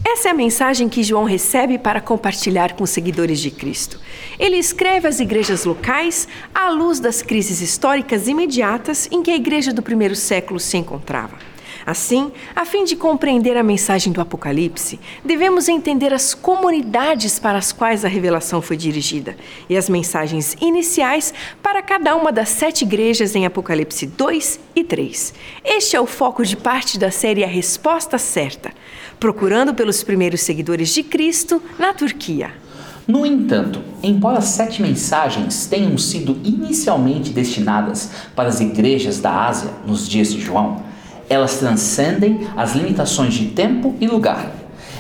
Essa 0.07 0.29
é 0.29 0.31
a 0.31 0.35
mensagem 0.35 0.87
que 0.87 1.03
João 1.03 1.25
recebe 1.25 1.79
para 1.79 2.01
compartilhar 2.01 2.75
com 2.75 2.85
os 2.85 2.91
seguidores 2.91 3.41
de 3.41 3.51
Cristo. 3.51 3.99
Ele 4.39 4.57
escreve 4.57 5.09
às 5.09 5.19
igrejas 5.19 5.65
locais 5.65 6.29
à 6.55 6.69
luz 6.69 7.01
das 7.01 7.23
crises 7.23 7.63
históricas 7.63 8.29
imediatas 8.29 9.09
em 9.11 9.23
que 9.23 9.31
a 9.31 9.37
igreja 9.37 9.73
do 9.73 9.83
primeiro 9.83 10.15
século 10.15 10.61
se 10.61 10.77
encontrava. 10.77 11.54
Assim, 11.87 12.33
a 12.57 12.65
fim 12.65 12.85
de 12.85 12.97
compreender 12.97 13.57
a 13.59 13.63
mensagem 13.63 14.11
do 14.11 14.21
Apocalipse, 14.21 14.99
devemos 15.23 15.69
entender 15.69 16.15
as 16.15 16.33
comunidades 16.33 17.39
para 17.39 17.59
as 17.59 17.73
quais 17.73 18.05
a 18.07 18.09
revelação 18.09 18.63
foi 18.63 18.77
dirigida 18.77 19.37
e 19.69 19.77
as 19.77 19.89
mensagens 19.91 20.57
iniciais 20.63 21.35
para 21.63 21.83
cada 21.83 22.17
uma 22.17 22.33
das 22.33 22.49
sete 22.49 22.85
igrejas 22.85 23.35
em 23.35 23.45
Apocalipse 23.45 24.07
2 24.07 24.61
e 24.75 24.83
3. 24.83 25.35
Este 25.63 25.95
é 25.95 26.01
o 26.01 26.07
foco 26.07 26.43
de 26.43 26.57
parte 26.57 26.99
da 26.99 27.11
série 27.11 27.45
A 27.45 27.49
Resposta 27.49 28.17
Certa, 28.17 28.73
procurando 29.21 29.75
pelos 29.75 30.03
primeiros 30.03 30.41
seguidores 30.41 30.89
de 30.95 31.03
Cristo 31.03 31.63
na 31.79 31.93
Turquia. 31.93 32.65
No 33.07 33.27
entanto, 33.27 33.83
embora 34.03 34.39
as 34.39 34.47
sete 34.47 34.81
mensagens 34.81 35.67
tenham 35.67 35.99
sido 35.99 36.39
inicialmente 36.43 37.29
destinadas 37.29 38.11
para 38.35 38.49
as 38.49 38.61
igrejas 38.61 39.21
da 39.21 39.47
Ásia 39.47 39.71
nos 39.87 40.09
dias 40.09 40.33
de 40.33 40.41
João, 40.41 40.83
elas 41.29 41.59
transcendem 41.59 42.47
as 42.57 42.75
limitações 42.75 43.35
de 43.35 43.47
tempo 43.47 43.95
e 44.01 44.07
lugar. 44.07 44.51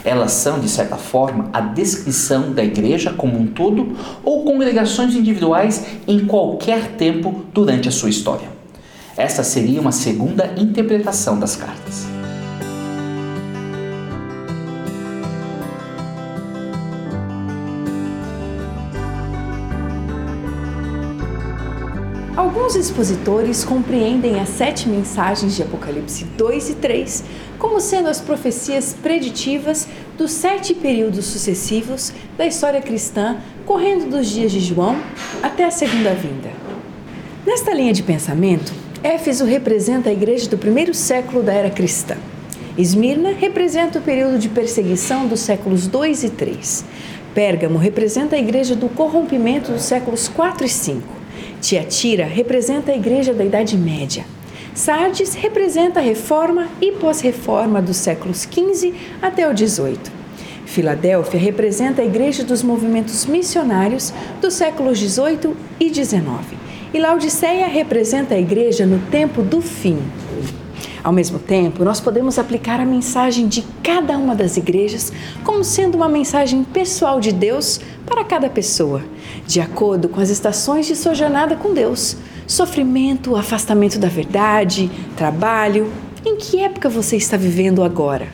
Elas 0.04 0.32
são, 0.32 0.60
de 0.60 0.68
certa 0.68 0.96
forma, 0.96 1.48
a 1.52 1.60
descrição 1.60 2.52
da 2.52 2.62
igreja 2.62 3.12
como 3.12 3.38
um 3.38 3.46
todo 3.46 3.96
ou 4.22 4.44
congregações 4.44 5.14
individuais 5.14 5.86
em 6.06 6.26
qualquer 6.26 6.92
tempo 6.96 7.44
durante 7.54 7.88
a 7.88 7.92
sua 7.92 8.10
história. 8.10 8.48
Esta 9.16 9.42
seria 9.42 9.80
uma 9.80 9.92
segunda 9.92 10.52
interpretação 10.58 11.38
das 11.38 11.56
cartas. 11.56 12.06
Alguns 22.54 22.76
expositores 22.76 23.64
compreendem 23.64 24.38
as 24.38 24.48
sete 24.50 24.88
mensagens 24.88 25.56
de 25.56 25.62
Apocalipse 25.64 26.24
2 26.24 26.70
e 26.70 26.74
3 26.76 27.24
como 27.58 27.80
sendo 27.80 28.08
as 28.08 28.20
profecias 28.20 28.94
preditivas 29.02 29.88
dos 30.16 30.30
sete 30.30 30.72
períodos 30.72 31.26
sucessivos 31.26 32.12
da 32.38 32.46
história 32.46 32.80
cristã, 32.80 33.38
correndo 33.66 34.08
dos 34.08 34.28
dias 34.28 34.52
de 34.52 34.60
João 34.60 34.96
até 35.42 35.64
a 35.64 35.70
segunda 35.72 36.14
vinda. 36.14 36.48
Nesta 37.44 37.74
linha 37.74 37.92
de 37.92 38.04
pensamento, 38.04 38.72
Éfeso 39.02 39.44
representa 39.44 40.08
a 40.08 40.12
igreja 40.12 40.48
do 40.48 40.56
primeiro 40.56 40.94
século 40.94 41.42
da 41.42 41.52
era 41.52 41.70
cristã. 41.70 42.16
Esmirna 42.78 43.32
representa 43.32 43.98
o 43.98 44.02
período 44.02 44.38
de 44.38 44.48
perseguição 44.48 45.26
dos 45.26 45.40
séculos 45.40 45.88
2 45.88 46.22
e 46.22 46.30
3. 46.30 46.84
Pérgamo 47.34 47.78
representa 47.80 48.36
a 48.36 48.38
igreja 48.38 48.76
do 48.76 48.88
corrompimento 48.88 49.72
dos 49.72 49.82
séculos 49.82 50.28
4 50.28 50.64
e 50.64 50.68
5. 50.68 51.23
Tiatira 51.64 52.26
representa 52.26 52.92
a 52.92 52.94
igreja 52.94 53.32
da 53.32 53.42
Idade 53.42 53.74
Média. 53.74 54.26
Sardes 54.74 55.32
representa 55.32 55.98
a 55.98 56.02
reforma 56.02 56.68
e 56.78 56.92
pós-reforma 56.92 57.80
dos 57.80 57.96
séculos 57.96 58.42
XV 58.42 58.92
até 59.22 59.48
o 59.48 59.56
XVIII. 59.56 59.98
Filadélfia 60.66 61.40
representa 61.40 62.02
a 62.02 62.04
igreja 62.04 62.44
dos 62.44 62.62
movimentos 62.62 63.24
missionários 63.24 64.12
dos 64.42 64.52
séculos 64.52 64.98
XVIII 64.98 65.56
e 65.80 65.88
XIX. 65.88 66.22
E 66.92 66.98
Laodiceia 66.98 67.66
representa 67.66 68.34
a 68.34 68.38
igreja 68.38 68.84
no 68.84 68.98
tempo 69.10 69.40
do 69.40 69.62
fim. 69.62 69.98
Ao 71.04 71.12
mesmo 71.12 71.38
tempo, 71.38 71.84
nós 71.84 72.00
podemos 72.00 72.38
aplicar 72.38 72.80
a 72.80 72.86
mensagem 72.86 73.46
de 73.46 73.62
cada 73.82 74.16
uma 74.16 74.34
das 74.34 74.56
igrejas 74.56 75.12
como 75.44 75.62
sendo 75.62 75.96
uma 75.96 76.08
mensagem 76.08 76.64
pessoal 76.64 77.20
de 77.20 77.30
Deus 77.30 77.78
para 78.06 78.24
cada 78.24 78.48
pessoa, 78.48 79.02
de 79.46 79.60
acordo 79.60 80.08
com 80.08 80.18
as 80.18 80.30
estações 80.30 80.86
de 80.86 80.96
sua 80.96 81.12
jornada 81.12 81.56
com 81.56 81.74
Deus. 81.74 82.16
Sofrimento, 82.46 83.36
afastamento 83.36 83.98
da 83.98 84.08
verdade, 84.08 84.90
trabalho. 85.14 85.92
Em 86.24 86.36
que 86.36 86.58
época 86.58 86.88
você 86.88 87.16
está 87.16 87.36
vivendo 87.36 87.82
agora? 87.84 88.26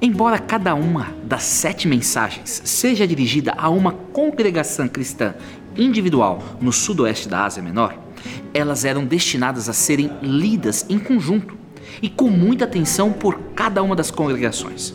Embora 0.00 0.38
cada 0.38 0.76
uma 0.76 1.08
das 1.24 1.42
sete 1.42 1.88
mensagens 1.88 2.62
seja 2.64 3.04
dirigida 3.04 3.52
a 3.56 3.68
uma 3.68 3.90
congregação 3.90 4.86
cristã 4.86 5.34
individual 5.76 6.42
no 6.60 6.72
sudoeste 6.72 7.28
da 7.28 7.44
Ásia 7.44 7.62
Menor, 7.62 7.96
elas 8.52 8.84
eram 8.84 9.04
destinadas 9.04 9.68
a 9.68 9.72
serem 9.72 10.10
lidas 10.22 10.86
em 10.88 10.98
conjunto 10.98 11.56
e 12.00 12.08
com 12.08 12.28
muita 12.30 12.64
atenção 12.64 13.12
por 13.12 13.38
cada 13.54 13.82
uma 13.82 13.96
das 13.96 14.10
congregações. 14.10 14.94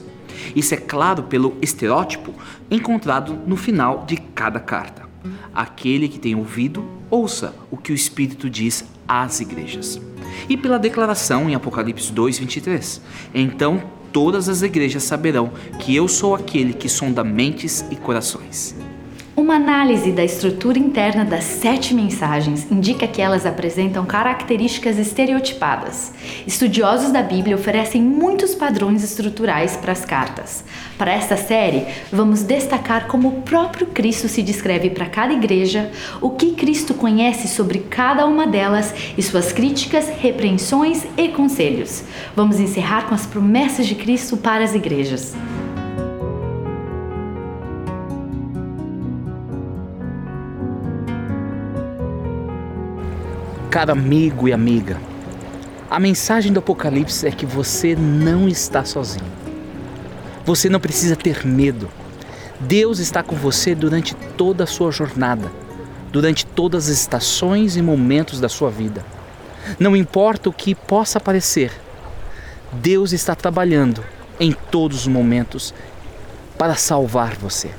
Isso 0.56 0.74
é 0.74 0.78
claro 0.78 1.24
pelo 1.24 1.58
estereótipo 1.62 2.34
encontrado 2.72 3.38
no 3.46 3.56
final 3.56 4.06
de 4.06 4.18
cada 4.18 4.60
carta. 4.60 5.08
Aquele 5.54 6.08
que 6.08 6.20
tem 6.20 6.36
ouvido, 6.36 6.86
ouça 7.10 7.54
o 7.70 7.78
que 7.78 7.92
o 7.92 7.96
Espírito 7.96 8.50
diz 8.50 8.86
às 9.08 9.40
igrejas. 9.40 10.00
E 10.48 10.56
pela 10.56 10.80
declaração 10.80 11.50
em 11.50 11.56
Apocalipse 11.56 12.12
2:23. 12.12 13.02
Então 13.34 13.84
todas 14.12 14.50
as 14.50 14.62
igrejas 14.62 15.04
saberão 15.04 15.52
que 15.80 15.96
eu 15.96 16.08
sou 16.08 16.36
aquele 16.36 16.74
que 16.74 16.90
sonda 16.90 17.24
mentes 17.24 17.86
e 17.92 17.96
corações. 17.96 18.76
Uma 19.40 19.56
análise 19.56 20.12
da 20.12 20.22
estrutura 20.22 20.78
interna 20.78 21.24
das 21.24 21.46
sete 21.46 21.94
mensagens 21.94 22.70
indica 22.70 23.08
que 23.08 23.22
elas 23.22 23.46
apresentam 23.46 24.06
características 24.06 24.98
estereotipadas. 24.98 26.12
Estudiosos 26.46 27.14
da 27.14 27.24
Bíblia 27.24 27.56
oferecem 27.56 28.02
muitos 28.02 28.54
padrões 28.54 29.02
estruturais 29.02 29.78
para 29.78 29.94
as 29.94 30.04
cartas. 30.04 30.62
Para 30.98 31.14
esta 31.14 31.38
série, 31.38 31.86
vamos 32.12 32.44
destacar 32.44 33.08
como 33.08 33.30
o 33.30 33.42
próprio 33.44 33.88
Cristo 33.88 34.28
se 34.28 34.44
descreve 34.44 34.90
para 34.90 35.06
cada 35.06 35.32
igreja, 35.32 35.90
o 36.20 36.32
que 36.32 36.52
Cristo 36.52 36.94
conhece 36.94 37.48
sobre 37.48 37.80
cada 37.80 38.26
uma 38.26 38.46
delas 38.46 38.94
e 39.18 39.24
suas 39.24 39.54
críticas, 39.54 40.10
repreensões 40.20 41.06
e 41.16 41.30
conselhos. 41.30 42.04
Vamos 42.36 42.60
encerrar 42.60 43.08
com 43.08 43.16
as 43.16 43.26
promessas 43.26 43.88
de 43.88 43.96
Cristo 43.96 44.36
para 44.36 44.66
as 44.66 44.76
igrejas. 44.76 45.34
Caro 53.70 53.92
amigo 53.92 54.48
e 54.48 54.54
amiga, 54.54 55.00
a 55.92 56.00
mensagem 56.00 56.52
do 56.52 56.58
Apocalipse 56.58 57.28
é 57.28 57.30
que 57.30 57.46
você 57.46 57.96
não 57.96 58.48
está 58.48 58.84
sozinho. 58.84 59.32
Você 60.44 60.68
não 60.68 60.80
precisa 60.80 61.16
ter 61.16 61.46
medo. 61.46 61.88
Deus 62.60 62.98
está 62.98 63.22
com 63.22 63.36
você 63.36 63.76
durante 63.76 64.16
toda 64.36 64.64
a 64.64 64.68
sua 64.68 64.92
jornada, 64.92 65.52
durante 66.12 66.48
todas 66.48 66.90
as 66.90 66.98
estações 66.98 67.78
e 67.78 67.82
momentos 67.84 68.40
da 68.40 68.50
sua 68.50 68.72
vida. 68.72 69.06
Não 69.80 69.96
importa 69.96 70.50
o 70.50 70.54
que 70.54 70.74
possa 70.74 71.20
parecer, 71.20 71.72
Deus 72.74 73.14
está 73.14 73.36
trabalhando 73.36 74.04
em 74.40 74.52
todos 74.52 75.02
os 75.02 75.08
momentos 75.08 75.76
para 76.58 76.74
salvar 76.74 77.36
você. 77.36 77.70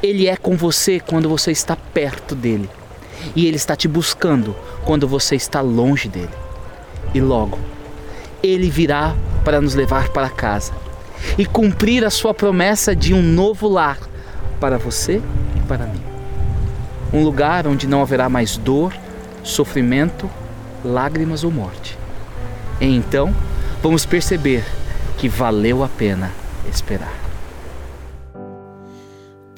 Ele 0.00 0.28
é 0.28 0.36
com 0.36 0.56
você 0.56 1.00
quando 1.00 1.28
você 1.28 1.50
está 1.50 1.74
perto 1.74 2.36
dele 2.36 2.70
e 3.34 3.46
Ele 3.46 3.56
está 3.56 3.74
te 3.76 3.88
buscando 3.88 4.54
quando 4.84 5.08
você 5.08 5.36
está 5.36 5.60
longe 5.60 6.08
dele. 6.08 6.34
E 7.12 7.20
logo, 7.20 7.58
Ele 8.42 8.70
virá 8.70 9.14
para 9.44 9.60
nos 9.60 9.74
levar 9.74 10.08
para 10.10 10.28
casa 10.28 10.72
e 11.38 11.46
cumprir 11.46 12.04
a 12.04 12.10
sua 12.10 12.34
promessa 12.34 12.94
de 12.94 13.14
um 13.14 13.22
novo 13.22 13.68
lar 13.68 13.98
para 14.60 14.78
você 14.78 15.20
e 15.56 15.60
para 15.66 15.86
mim. 15.86 16.02
Um 17.12 17.22
lugar 17.22 17.66
onde 17.66 17.86
não 17.86 18.02
haverá 18.02 18.28
mais 18.28 18.56
dor, 18.56 18.92
sofrimento, 19.42 20.28
lágrimas 20.84 21.44
ou 21.44 21.50
morte. 21.50 21.96
E 22.80 22.86
então, 22.86 23.34
vamos 23.82 24.04
perceber 24.04 24.64
que 25.16 25.28
valeu 25.28 25.84
a 25.84 25.88
pena 25.88 26.32
esperar. 26.68 27.14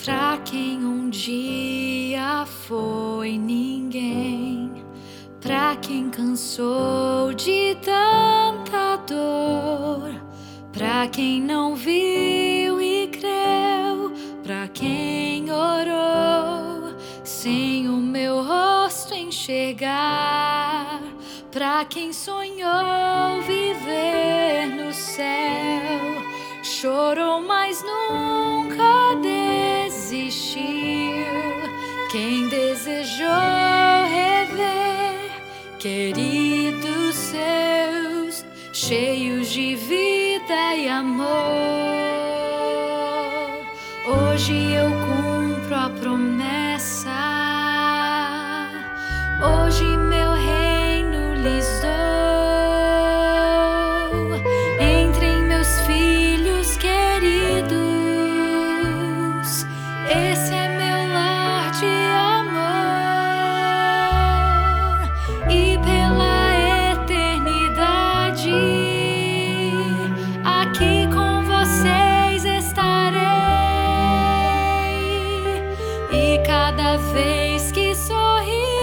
Pra 0.04 0.38
quem 0.44 0.84
um 0.84 1.08
dia 1.10 2.46
foi 2.66 3.38
ninguém, 3.38 4.05
pra 5.66 5.74
quem 5.74 6.08
cansou 6.10 7.32
de 7.34 7.76
tanta 7.82 8.94
dor, 9.04 10.14
pra 10.72 11.08
quem 11.08 11.42
não 11.42 11.74
viu 11.74 12.80
e 12.80 13.08
creu, 13.08 14.12
pra 14.44 14.68
quem 14.68 15.50
orou 15.50 16.94
sem 17.24 17.88
o 17.88 17.96
meu 17.96 18.44
rosto 18.44 19.12
enxergar, 19.12 21.00
pra 21.50 21.84
quem 21.84 22.12
sonhou 22.12 23.42
viver 23.44 24.66
no 24.68 24.94
céu, 24.94 26.22
chorou, 26.62 27.40
mas 27.42 27.82
nunca 27.82 29.16
desistiu. 29.20 30.62
Quem 32.12 32.48
desejou 32.48 33.65
queridos 35.86 37.14
seus, 37.14 38.44
cheios 38.72 39.48
de 39.50 39.76
vida 39.76 40.74
e 40.74 40.88
amor. 40.88 41.65
Cada 76.66 76.96
vez 76.96 77.70
que 77.70 77.94
sorrirei 77.94 78.75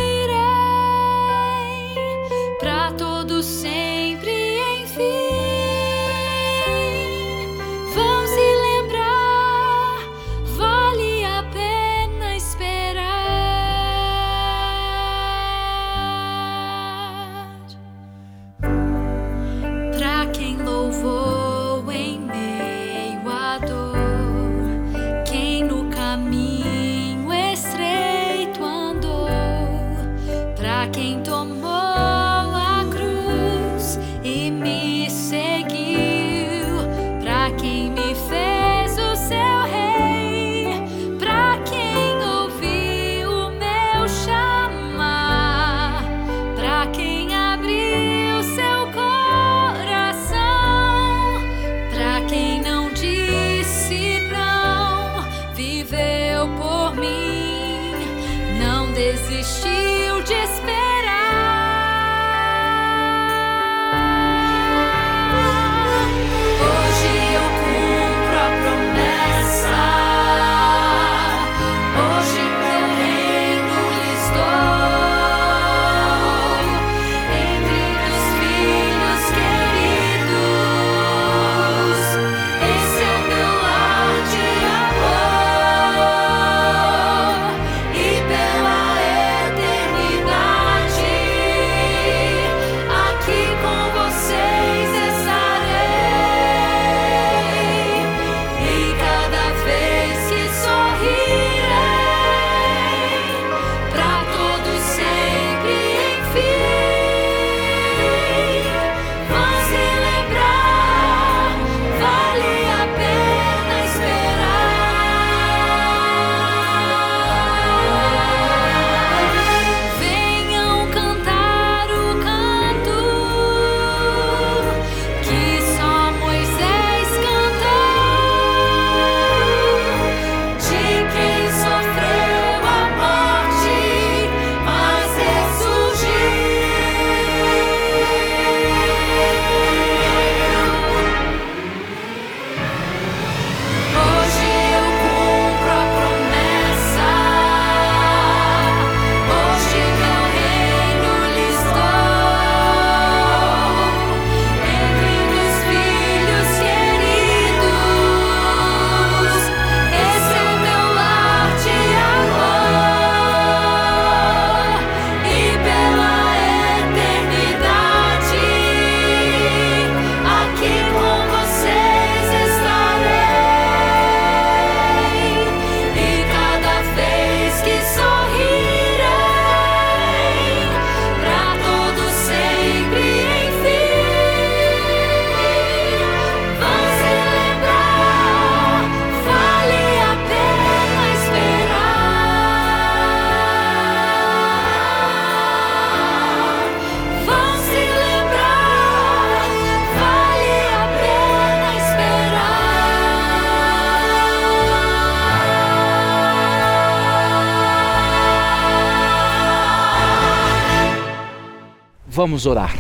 Vamos 212.16 212.46
orar. 212.46 212.78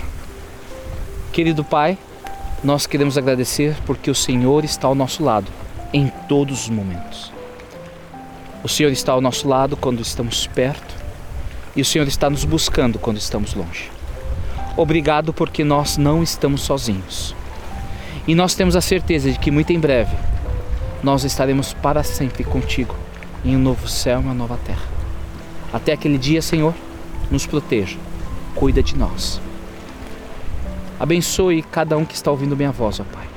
Querido 1.32 1.64
Pai, 1.64 1.98
nós 2.64 2.86
queremos 2.86 3.18
agradecer 3.18 3.76
porque 3.84 4.12
o 4.12 4.14
Senhor 4.14 4.64
está 4.64 4.88
ao 4.88 4.94
nosso 4.94 5.24
lado 5.24 5.52
em 5.92 6.08
todos 6.30 6.66
os 6.66 6.70
momentos. 6.70 7.32
O 8.64 8.70
Senhor 8.70 8.92
está 8.92 9.12
ao 9.12 9.22
nosso 9.22 9.48
lado 9.48 9.76
quando 9.76 10.02
estamos 10.02 10.46
perto 10.46 10.94
e 11.76 11.82
o 11.82 11.86
Senhor 11.86 12.08
está 12.08 12.30
nos 12.30 12.46
buscando 12.46 13.00
quando 13.00 13.18
estamos 13.18 13.56
longe. 13.56 13.90
Obrigado 14.78 15.34
porque 15.34 15.64
nós 15.64 15.98
não 15.98 16.22
estamos 16.22 16.62
sozinhos. 16.62 17.36
E 18.28 18.36
nós 18.36 18.54
temos 18.54 18.76
a 18.76 18.82
certeza 18.82 19.32
de 19.32 19.40
que 19.40 19.50
muito 19.50 19.74
em 19.74 19.80
breve 19.80 20.16
nós 21.02 21.24
estaremos 21.24 21.74
para 21.74 22.04
sempre 22.04 22.44
contigo 22.44 22.96
em 23.44 23.56
um 23.56 23.60
novo 23.60 23.88
céu 23.88 24.20
e 24.22 24.26
uma 24.26 24.34
nova 24.36 24.60
terra. 24.64 24.88
Até 25.74 25.92
aquele 25.92 26.20
dia, 26.20 26.40
Senhor, 26.40 26.76
nos 27.32 27.48
proteja, 27.48 27.98
cuida 28.56 28.82
de 28.82 28.98
nós. 28.98 29.42
Abençoe 31.00 31.62
cada 31.64 31.98
um 31.98 32.06
que 32.06 32.16
está 32.16 32.32
ouvindo 32.32 32.56
minha 32.56 32.72
voz, 32.72 33.00
ó 33.00 33.04
Pai. 33.04 33.28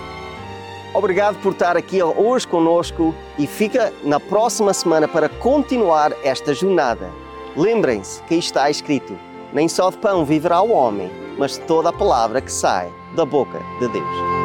Obrigado 0.93 1.41
por 1.41 1.53
estar 1.53 1.75
aqui 1.75 2.01
hoje 2.03 2.47
conosco 2.47 3.15
e 3.39 3.47
fica 3.47 3.91
na 4.03 4.19
próxima 4.19 4.73
semana 4.73 5.08
para 5.08 5.29
continuar 5.29 6.13
esta 6.23 6.53
jornada. 6.53 7.10
Lembrem-se 7.55 8.21
que 8.23 8.36
está 8.36 8.69
escrito: 8.69 9.17
nem 9.51 9.67
só 9.67 9.89
de 9.89 9.97
pão 9.97 10.25
viverá 10.25 10.62
o 10.62 10.71
homem, 10.71 11.10
mas 11.39 11.53
de 11.53 11.62
toda 11.62 11.89
a 11.89 11.93
palavra 11.93 12.39
que 12.39 12.51
sai 12.51 12.91
da 13.15 13.25
boca 13.25 13.60
de 13.79 13.88
Deus. 13.88 14.38